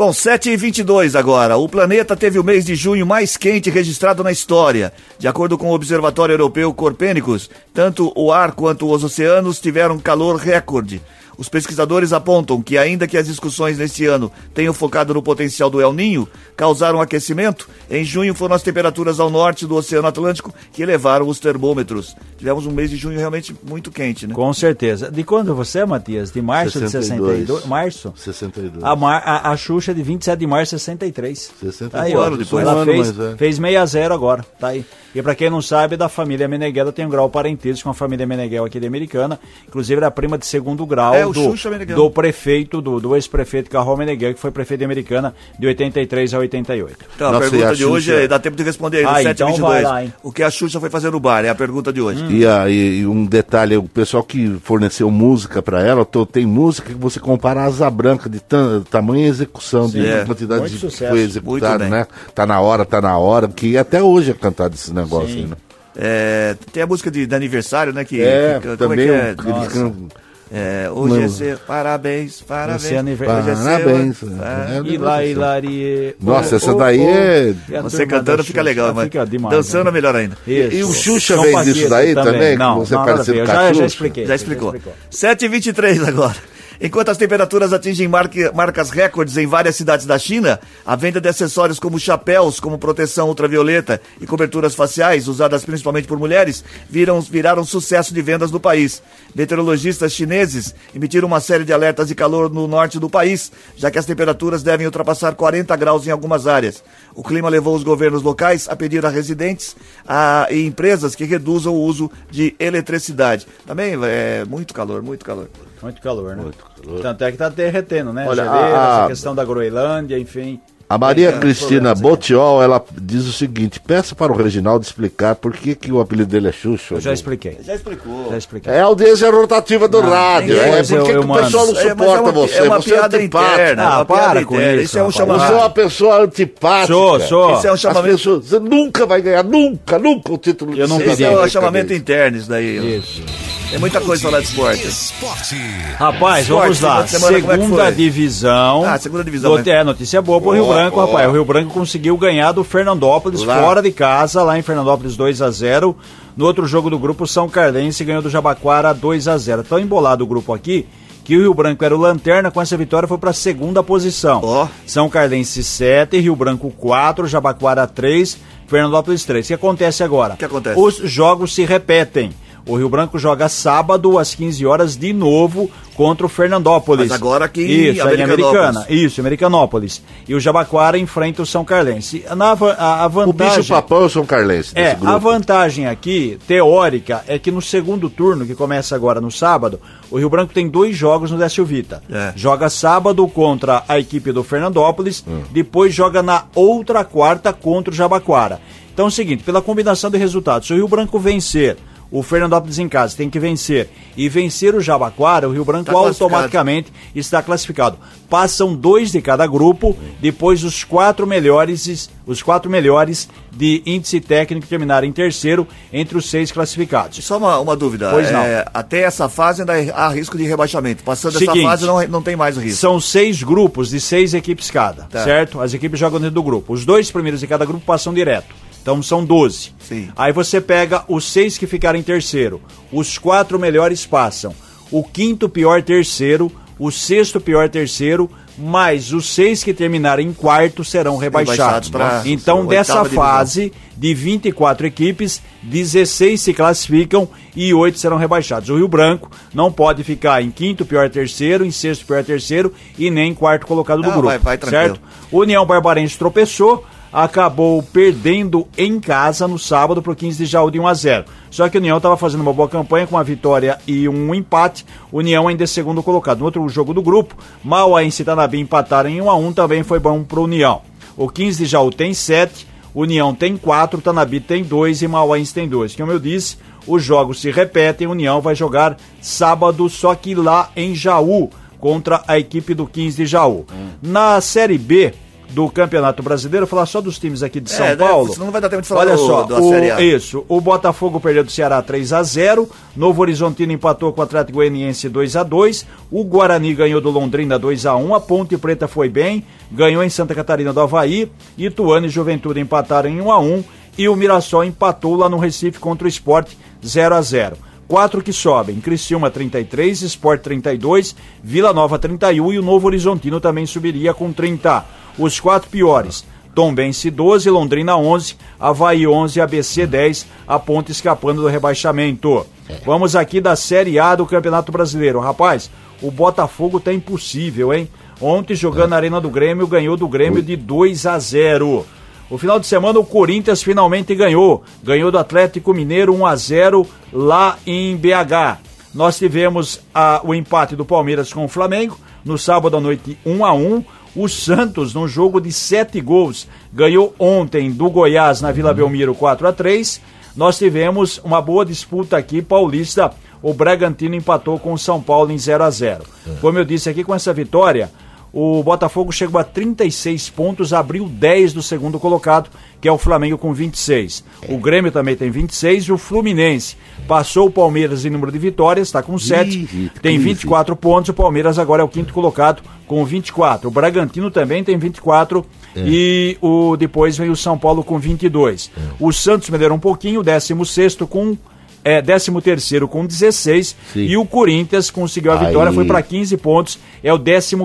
[0.00, 1.58] Bom, 7 e 22 agora.
[1.58, 4.94] O planeta teve o mês de junho mais quente registrado na história.
[5.18, 10.36] De acordo com o Observatório Europeu Corpênicos, tanto o ar quanto os oceanos tiveram calor
[10.36, 11.02] recorde.
[11.40, 15.80] Os pesquisadores apontam que, ainda que as discussões neste ano tenham focado no potencial do
[15.80, 17.66] El Ninho, causaram aquecimento.
[17.90, 22.14] Em junho foram as temperaturas ao norte do Oceano Atlântico que elevaram os termômetros.
[22.36, 24.34] Tivemos um mês de junho realmente muito quente, né?
[24.34, 25.10] Com certeza.
[25.10, 26.30] De quando você é, Matias?
[26.30, 27.38] De março de 62.
[27.38, 27.66] 62?
[27.66, 28.12] Março?
[28.14, 28.84] 62.
[28.84, 31.52] A, Mar, a, a Xuxa é de 27 de março de 63.
[31.58, 31.90] 63.
[31.90, 32.28] Tá aí, ó.
[32.36, 32.66] Depois.
[32.66, 33.36] Ela Um ano fez, mais, é.
[33.38, 34.84] fez 6 a 0 agora, tá aí.
[35.14, 37.94] E pra quem não sabe, da família Meneghel, ela tem um grau parentesco com a
[37.94, 39.40] família Meneghel aqui de Americana.
[39.66, 44.34] Inclusive, era prima de segundo grau É, do, do prefeito, do, do ex-prefeito Carol Meneghel,
[44.34, 46.96] que foi prefeito de Americana de 83 a 88.
[47.14, 49.04] Então, a Nossa, e pergunta a de hoje Xuxa- é, dá tempo de responder aí,
[49.06, 49.72] Ah, 7 então 22.
[49.72, 50.12] vai lá.
[50.22, 51.44] O que a Xuxa foi fazer no bar?
[51.44, 52.24] É a pergunta de hoje.
[52.30, 56.88] E, aí, e um detalhe, o pessoal que forneceu música pra ela, tô- tem música
[56.88, 60.24] que você compara a asa branca de tam- tamanha execução, de É.
[60.24, 61.10] quantidade Muito de que sucesso.
[61.10, 62.06] foi executado, né?
[62.34, 65.56] Tá na hora, tá na hora, que até hoje é cantado esse negócio aí, né?
[65.96, 68.04] É, tem a música de, de aniversário, né?
[68.04, 69.82] Que, É, que- como também é que é?
[69.82, 70.08] um-
[70.52, 71.28] É, hoje é Não.
[71.28, 72.84] seu, parabéns, parabéns.
[72.84, 73.42] Esse é aniversário.
[73.42, 74.16] Hoje é seu, Parabéns.
[74.22, 74.90] é.
[74.90, 74.92] É.
[74.94, 76.16] Ilá, hilarie.
[76.20, 77.74] Nossa, oh, essa daí oh.
[77.76, 79.54] é- Você cantando fica legal, mas Fica demais.
[79.56, 79.90] dançando é né?
[79.92, 80.36] melhor ainda.
[80.44, 80.76] Isso.
[80.76, 82.56] E o Xuxa São vem disso daí também?
[82.56, 83.42] Não, que você não, ver.
[83.42, 83.86] a já, já Xuxa?
[83.86, 84.26] expliquei.
[84.26, 84.74] Já explicou.
[85.12, 86.36] 7h23 agora.
[86.82, 91.78] Enquanto as temperaturas atingem marcas recordes em várias cidades da China, a venda de acessórios
[91.78, 98.14] como chapéus, como proteção ultravioleta e coberturas faciais, usadas principalmente por mulheres, viram, viraram sucesso
[98.14, 99.02] de vendas no país.
[99.34, 103.98] Meteorologistas chineses emitiram uma série de alertas de calor no norte do país, já que
[103.98, 106.82] as temperaturas devem ultrapassar 40 graus em algumas áreas.
[107.20, 109.76] O clima levou os governos locais a pedir a residentes
[110.08, 113.46] a, e empresas que reduzam o uso de eletricidade.
[113.66, 115.46] Também é muito calor, muito calor.
[115.82, 116.42] Muito calor, né?
[116.44, 117.00] Muito calor.
[117.02, 118.24] Tanto é que tá derretendo, né?
[118.26, 120.58] Olha, Geleira, a- essa questão da Groenlândia, enfim.
[120.90, 121.94] A Maria Cristina.
[121.94, 126.28] Botiol, ela diz o seguinte: peça para o Reginaldo explicar por que, que o apelido
[126.30, 126.96] dele é Xuxa.
[126.96, 127.58] Eu já expliquei.
[127.64, 128.28] Já explicou.
[128.28, 128.72] Já expliquei.
[128.72, 130.56] É a audiência rotativa do rádio.
[130.56, 131.44] ninguém- É eu- porque que eu o mando.
[131.44, 132.58] pessoal não É, é suporta uma- você.
[132.58, 133.52] É uma você é piada antipático.
[133.54, 133.82] interna.
[133.84, 134.74] Ah, uma piada para com interna.
[134.74, 135.46] isso, Isso é um chamamento.
[135.46, 136.92] Você é uma pessoa antipática.
[136.92, 137.54] Sou, sou.
[137.56, 138.16] Isso é um chamamento.
[138.16, 141.22] pessoas, você nunca vai ganhar, nunca, nunca o título Eu não de pedi.
[141.22, 142.98] Esse é o chamamento interno, isso daí.
[142.98, 143.22] Isso.
[143.70, 144.86] Tem muita coisa pra falar de esporte.
[144.88, 145.54] Esporte.
[145.96, 147.06] Rapaz, Esporte, vamos lá.
[147.06, 147.92] semana, é segunda foi?
[147.92, 148.84] divisão.
[148.84, 149.70] Ah, segunda divisão, Do, né?
[149.70, 151.06] é, notícia boa pro Rio Ó, Branco, ó.
[151.06, 151.28] rapaz.
[151.28, 153.60] O Rio Branco conseguiu ganhar do Fernandópolis Lá.
[153.62, 155.96] fora de casa, lá em Fernandópolis 2 a 0
[156.36, 160.24] No outro jogo do grupo, São Carlense ganhou do Jabaquara 2 a 0 Tão embolado
[160.24, 160.86] o grupo aqui
[161.22, 164.40] que o Rio Branco era o lanterna, com essa vitória foi para a segunda posição.
[164.42, 164.66] Ó.
[164.84, 169.44] São Carlense 7, Rio Branco 4, Jabaquara 3, Fernandópolis 3.
[169.44, 170.34] O que acontece agora?
[170.34, 170.80] O que acontece?
[170.80, 172.32] Os jogos se repetem.
[172.66, 177.08] O Rio Branco joga sábado às 15 horas de novo contra o Fernandópolis.
[177.08, 178.22] Mas agora aqui Isso, em.
[178.22, 178.86] Americana.
[178.88, 180.02] Isso, Americanópolis.
[180.28, 182.24] E o Jabaquara enfrenta o São Carlense.
[182.36, 183.58] Na, a, a O vantagem...
[183.58, 185.08] bicho papão é o São Carlense É, grupo.
[185.08, 189.80] a vantagem aqui, teórica, é que no segundo turno, que começa agora no sábado,
[190.10, 192.02] o Rio Branco tem dois jogos no Décio Vita.
[192.10, 192.32] É.
[192.36, 195.42] Joga sábado contra a equipe do Fernandópolis, Hum.
[195.50, 198.60] depois joga na outra quarta contra o Jabaquara.
[198.92, 201.76] Então é o seguinte, pela combinação de resultados, se o Rio Branco vencer
[202.10, 205.92] o Fernandópolis em casa tem que vencer e vencer o Jabaquara, o Rio Branco Tá
[205.92, 207.98] automaticamente está classificado.
[208.28, 214.66] Passam dois de cada grupo, depois os quatro melhores, os quatro melhores de índice técnico
[214.66, 217.24] terminarem em terceiro entre os seis classificados.
[217.24, 218.10] Só uma, uma dúvida.
[218.10, 218.40] Pois não.
[218.40, 221.02] É, até essa fase ainda há risco de rebaixamento.
[221.02, 221.58] Passando Seguinte.
[221.58, 222.78] essa fase não, não tem mais o risco.
[222.80, 225.24] São seis grupos de seis equipes cada, Tá.
[225.24, 225.60] certo?
[225.60, 226.72] As equipes jogam dentro do grupo.
[226.72, 228.54] Os dois primeiros de cada grupo passam direto.
[228.90, 229.72] Então são 12.
[229.78, 230.08] Sim.
[230.16, 232.60] Aí você pega os seis que ficaram em terceiro.
[232.92, 234.52] Os quatro melhores passam.
[234.90, 236.50] O quinto pior terceiro
[236.82, 241.58] o sexto pior terceiro, mais os seis que terminarem em quarto serão rebaixados.
[241.58, 248.16] Rebaixados pra então, oitava dessa fase de 24 equipes, 16 se classificam e 8 serão
[248.16, 248.70] rebaixados.
[248.70, 253.10] O Rio Branco não pode ficar em quinto pior terceiro, em sexto pior terceiro e
[253.10, 254.28] nem em quarto colocado do grupo.
[254.28, 254.98] vai- vai certo?
[255.30, 260.78] União Barbarense tropeçou, acabou perdendo em casa no sábado para o 15 de Jaú de
[260.78, 261.24] 1 a 0.
[261.50, 264.86] Só que o União estava fazendo uma boa campanha com uma vitória e um empate.
[265.10, 266.38] O União ainda é segundo colocado.
[266.38, 267.34] No outro jogo do grupo,
[267.64, 270.82] Mauaense e Tanabi empataram em 1 a 1, também foi bom para o União.
[271.16, 275.68] O 15 de Jaú tem 7, União tem 4, Tanabi tem 2 e Mauaense tem
[275.68, 275.96] 2.
[275.96, 276.56] Como eu disse,
[276.86, 278.06] os jogos se repetem.
[278.06, 283.26] União vai jogar sábado, só que lá em Jaú, contra a equipe do 15 de
[283.26, 283.66] Jaú.
[284.00, 285.12] Na Série B
[285.50, 288.34] do Campeonato Brasileiro, falar só dos times aqui de São É, Paulo.
[288.38, 291.42] não vai dar tempo de falar Olha do- só, da o, isso, o Botafogo perdeu
[291.44, 295.86] do Ceará 3 a 0, Novo Horizontino empatou com o Atlético Goianiense 2 a 2,
[296.10, 300.08] o Guarani ganhou do Londrina 2 a 1, a Ponte Preta foi bem, ganhou em
[300.08, 303.64] Santa Catarina do Havaí, Ituano e Juventude empataram em 1 a 1
[303.98, 306.52] e o Mirassol empatou lá no Recife contra o Sport
[306.84, 307.56] 0 a 0.
[307.88, 313.66] Quatro que sobem, Criciúma 33, Sport 32, Vila Nova 31 e o Novo Horizontino também
[313.66, 314.84] subiria com 30.
[315.20, 321.48] Os quatro piores, Tombense 12, Londrina 11, Havaí 11, ABC 10, a Ponte escapando do
[321.48, 322.44] rebaixamento.
[322.84, 325.20] Vamos aqui da Série A do Campeonato Brasileiro.
[325.20, 325.70] Rapaz,
[326.02, 327.88] o Botafogo tá impossível, hein?
[328.20, 331.86] Ontem jogando na Arena do Grêmio, ganhou do Grêmio de 2 a 0.
[332.28, 334.62] O final de semana o Corinthians finalmente ganhou.
[334.82, 338.58] Ganhou do Atlético Mineiro 1 a 0 lá em BH.
[338.94, 343.44] Nós tivemos a- o empate do Palmeiras com o Flamengo no sábado à noite 1
[343.44, 343.84] a 1.
[344.14, 349.46] O Santos, num jogo de sete gols, ganhou ontem do Goiás na Vila Belmiro 4
[349.46, 350.00] a 3.
[350.36, 353.12] Nós tivemos uma boa disputa aqui paulista.
[353.40, 356.04] O Bragantino empatou com o São Paulo em 0 a 0.
[356.40, 357.90] Como eu disse aqui, com essa vitória,
[358.32, 362.48] o Botafogo chegou a 36 pontos, abriu 10 do segundo colocado,
[362.80, 364.24] que é o Flamengo com 26.
[364.48, 366.76] O Grêmio também tem 26 e o Fluminense
[367.08, 370.18] passou o Palmeiras em número de vitórias, está com 7, Ih, tem crise.
[370.18, 371.10] 24 pontos.
[371.10, 373.68] O Palmeiras agora é o quinto colocado com 24.
[373.68, 375.44] O Bragantino também tem 24
[375.76, 378.70] e o depois vem o São Paulo com 22.
[378.98, 381.36] O Santos melhorou um pouquinho, 16 com
[381.84, 384.00] é, 13 terceiro com 16 Sim.
[384.00, 385.46] e o Corinthians conseguiu a Aí.
[385.46, 387.56] vitória, foi para 15 pontos, é o 15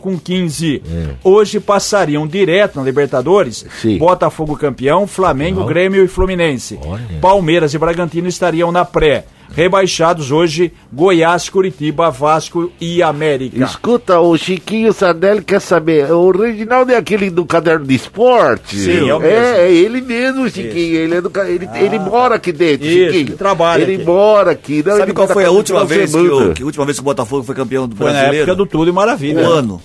[0.00, 0.82] com 15.
[1.22, 3.98] Hoje passariam direto na Libertadores, Sim.
[3.98, 6.78] Botafogo campeão, Flamengo, Grêmio e Fluminense.
[7.20, 9.24] Palmeiras e Bragantino estariam na pré.
[9.56, 13.64] Rebaixados hoje, Goiás, Curitiba, Vasco e América.
[13.64, 18.76] Escuta, o Chiquinho Sardelli quer saber, o Reginaldo é aquele do caderno de esporte?
[18.76, 19.36] Sim, é o mesmo.
[19.36, 23.28] É, é ele mesmo, Chiquinho, ele, é do, ele, ele mora aqui dentro, Isso, Chiquinho.
[23.28, 24.04] ele trabalha Ele aqui.
[24.04, 24.82] mora aqui.
[24.84, 27.02] Não, Sabe ele qual foi a última vez que o, que a última vez que
[27.02, 28.42] o Botafogo foi campeão do Foi na brasileiro?
[28.50, 29.40] época do Tudo e Maravilha.
[29.48, 29.82] Um ano.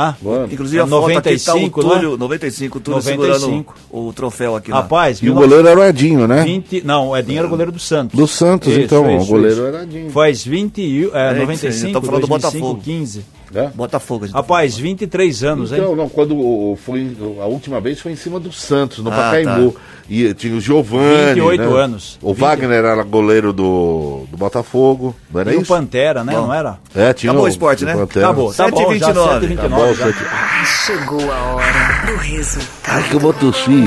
[0.00, 0.48] Ah, Mano.
[0.52, 1.82] Inclusive a É foto aqui tá o 95, é?
[1.82, 3.22] Túlio, 95, o Túlio 95.
[3.40, 4.70] segurando o troféu aqui.
[4.70, 4.76] lá.
[4.82, 6.44] rapaz, E o goleiro era o Edinho, né?
[6.44, 8.16] 20, não, o Edinho era o goleiro do Santos.
[8.16, 9.66] Do Santos, Isso, então, isso, o goleiro isso.
[9.66, 10.10] era Edinho.
[10.10, 12.80] Faz 20, e- é, É, 95, então falando do 2005, Botafogo.
[12.84, 13.24] 15.
[13.54, 13.66] É?
[13.74, 14.26] Botafogo.
[14.28, 15.78] tá Rapaz, 23 anos, hein?
[15.80, 19.14] Então, não, quando o- foi a última vez foi em cima do Santos, no Ah,
[19.16, 19.74] Pacaembu.
[20.08, 21.34] E tinha o Giovani.
[21.34, 21.80] 28 né?
[21.82, 22.18] anos.
[22.22, 22.40] O 20.
[22.40, 25.14] Wagner era goleiro do, do Botafogo.
[25.30, 25.72] Não era E o isso?
[25.72, 26.32] Pantera, né?
[26.32, 26.46] Bom.
[26.46, 26.78] Não era?
[26.94, 27.94] É, tinha Acabou o esporte, né?
[27.94, 28.26] Pantera.
[28.26, 29.40] Acabou, tá bom, já 7h29.
[29.40, 30.06] 7h29 já.
[30.06, 30.38] Acabou,
[30.86, 32.68] Chegou a hora do resultado.
[32.86, 33.84] Ai, que eu vou tossir.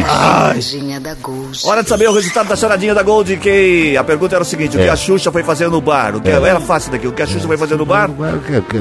[1.02, 1.60] Da Gold.
[1.66, 3.38] Hora de saber o resultado da charadinha da Gold.
[3.38, 4.90] Que a pergunta era o seguinte: o que É.
[4.90, 6.16] a Xuxa foi fazer no bar?
[6.16, 7.08] O que era fácil daqui.
[7.08, 8.10] O que a Xuxa foi fazer no bar?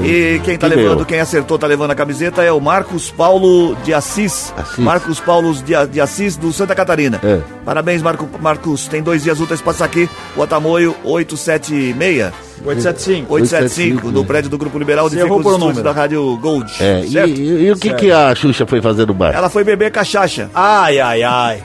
[0.03, 1.05] E quem tá Que levando, ganhou?
[1.05, 4.53] quem acertou, tá levando a camiseta é o Marcos Paulo de Assis.
[4.55, 4.77] Assis.
[4.77, 7.19] Marcos Paulo de Assis do Santa Catarina.
[7.23, 7.30] É.
[7.65, 8.87] Parabéns, Marco, Marcos.
[8.87, 10.09] Tem dois dias úteis pra passar aqui.
[10.35, 12.31] O Atamoio 876.
[12.63, 13.33] 875.
[13.33, 14.27] 875, no né?
[14.27, 15.81] prédio do Grupo Liberal, de Você fica os por número.
[15.81, 16.71] da Rádio Gold.
[16.79, 17.29] É, e, certo?
[17.29, 19.33] e- e o que, que a Xuxa foi fazer no bar?
[19.35, 20.49] Ela foi beber cachaça.
[20.53, 21.63] Ai, ai, ai.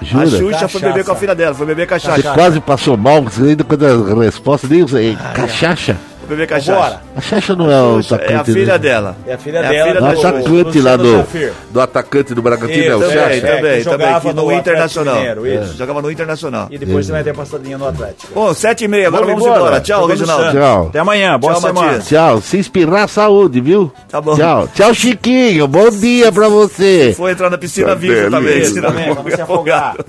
[0.00, 0.22] Jura?
[0.22, 0.78] A Xuxa foi Cachaça.
[0.80, 2.32] beber com a filha dela, foi beber Você cachaça.
[2.32, 5.16] quase passou mal, você ainda quando a resposta nem usei.
[5.34, 5.96] Cachaça?
[6.28, 6.78] Beber cachaça.
[6.78, 7.00] Bora.
[7.16, 8.52] A Xuxa não é o Xuxa, é a atacante.
[8.52, 8.78] filha né?
[8.78, 9.16] dela.
[9.26, 9.86] É a filha É a dela.
[9.88, 11.26] filha do- atacante lá do,
[11.70, 13.34] do atacante do Bragantino, é o Isso, Também, Xaxa.
[13.34, 15.14] é, também, que também, jogava que no, Internacional.
[15.16, 15.76] Mineiro, É, isso.
[15.78, 16.68] Jogava no Internacional.
[16.70, 18.32] E depois você vai ter passadinha no Atlético.
[18.34, 19.68] Bom, sete e meia, agora Vamos vamos, embora.
[19.70, 19.80] embora.
[19.82, 20.52] Tchau, Reginaldo.
[20.52, 20.86] Tchau.
[20.88, 21.86] Até amanhã, boa Tchau, semana.
[21.86, 22.08] Matias.
[22.08, 23.90] Tchau, se inspirar, saúde, viu?
[24.08, 24.36] Tá bom.
[24.36, 24.68] Tchau.
[24.74, 25.66] Tchau, Chiquinho.
[25.66, 27.14] Bom dia pra você.
[27.16, 28.58] Foi entrar na piscina Tá bem, também.
[28.58, 29.96] isso também, não se afogar.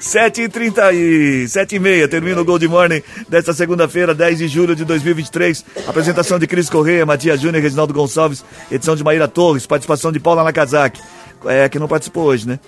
[0.00, 4.48] 7 e 30 e 7 e meia, termina o Gold Morning desta segunda-feira, 10 de
[4.48, 5.57] julho de 2023.
[5.86, 10.44] Apresentação de Cris Correia, Matias Júnior Reginaldo Gonçalves, edição de Maíra Torres, participação de Paula
[10.44, 11.00] Nakazaki.
[11.46, 12.58] é, que não participou hoje, né?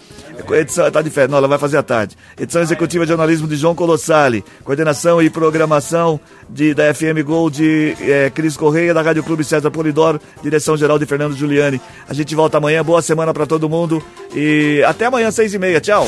[0.53, 2.16] Edição, tá de férias, não, ela vai fazer à tarde.
[2.38, 4.45] Edição executiva de jornalismo de João Colossali.
[4.64, 9.70] Coordenação e programação de, da FM Gol de é, Cris Correia, da Rádio Clube César
[9.70, 11.80] Polidoro, direção geral de Fernando Giuliani.
[12.09, 14.03] A gente volta amanhã, boa semana para todo mundo
[14.34, 15.80] e até amanhã, seis e meia.
[15.80, 16.07] Tchau.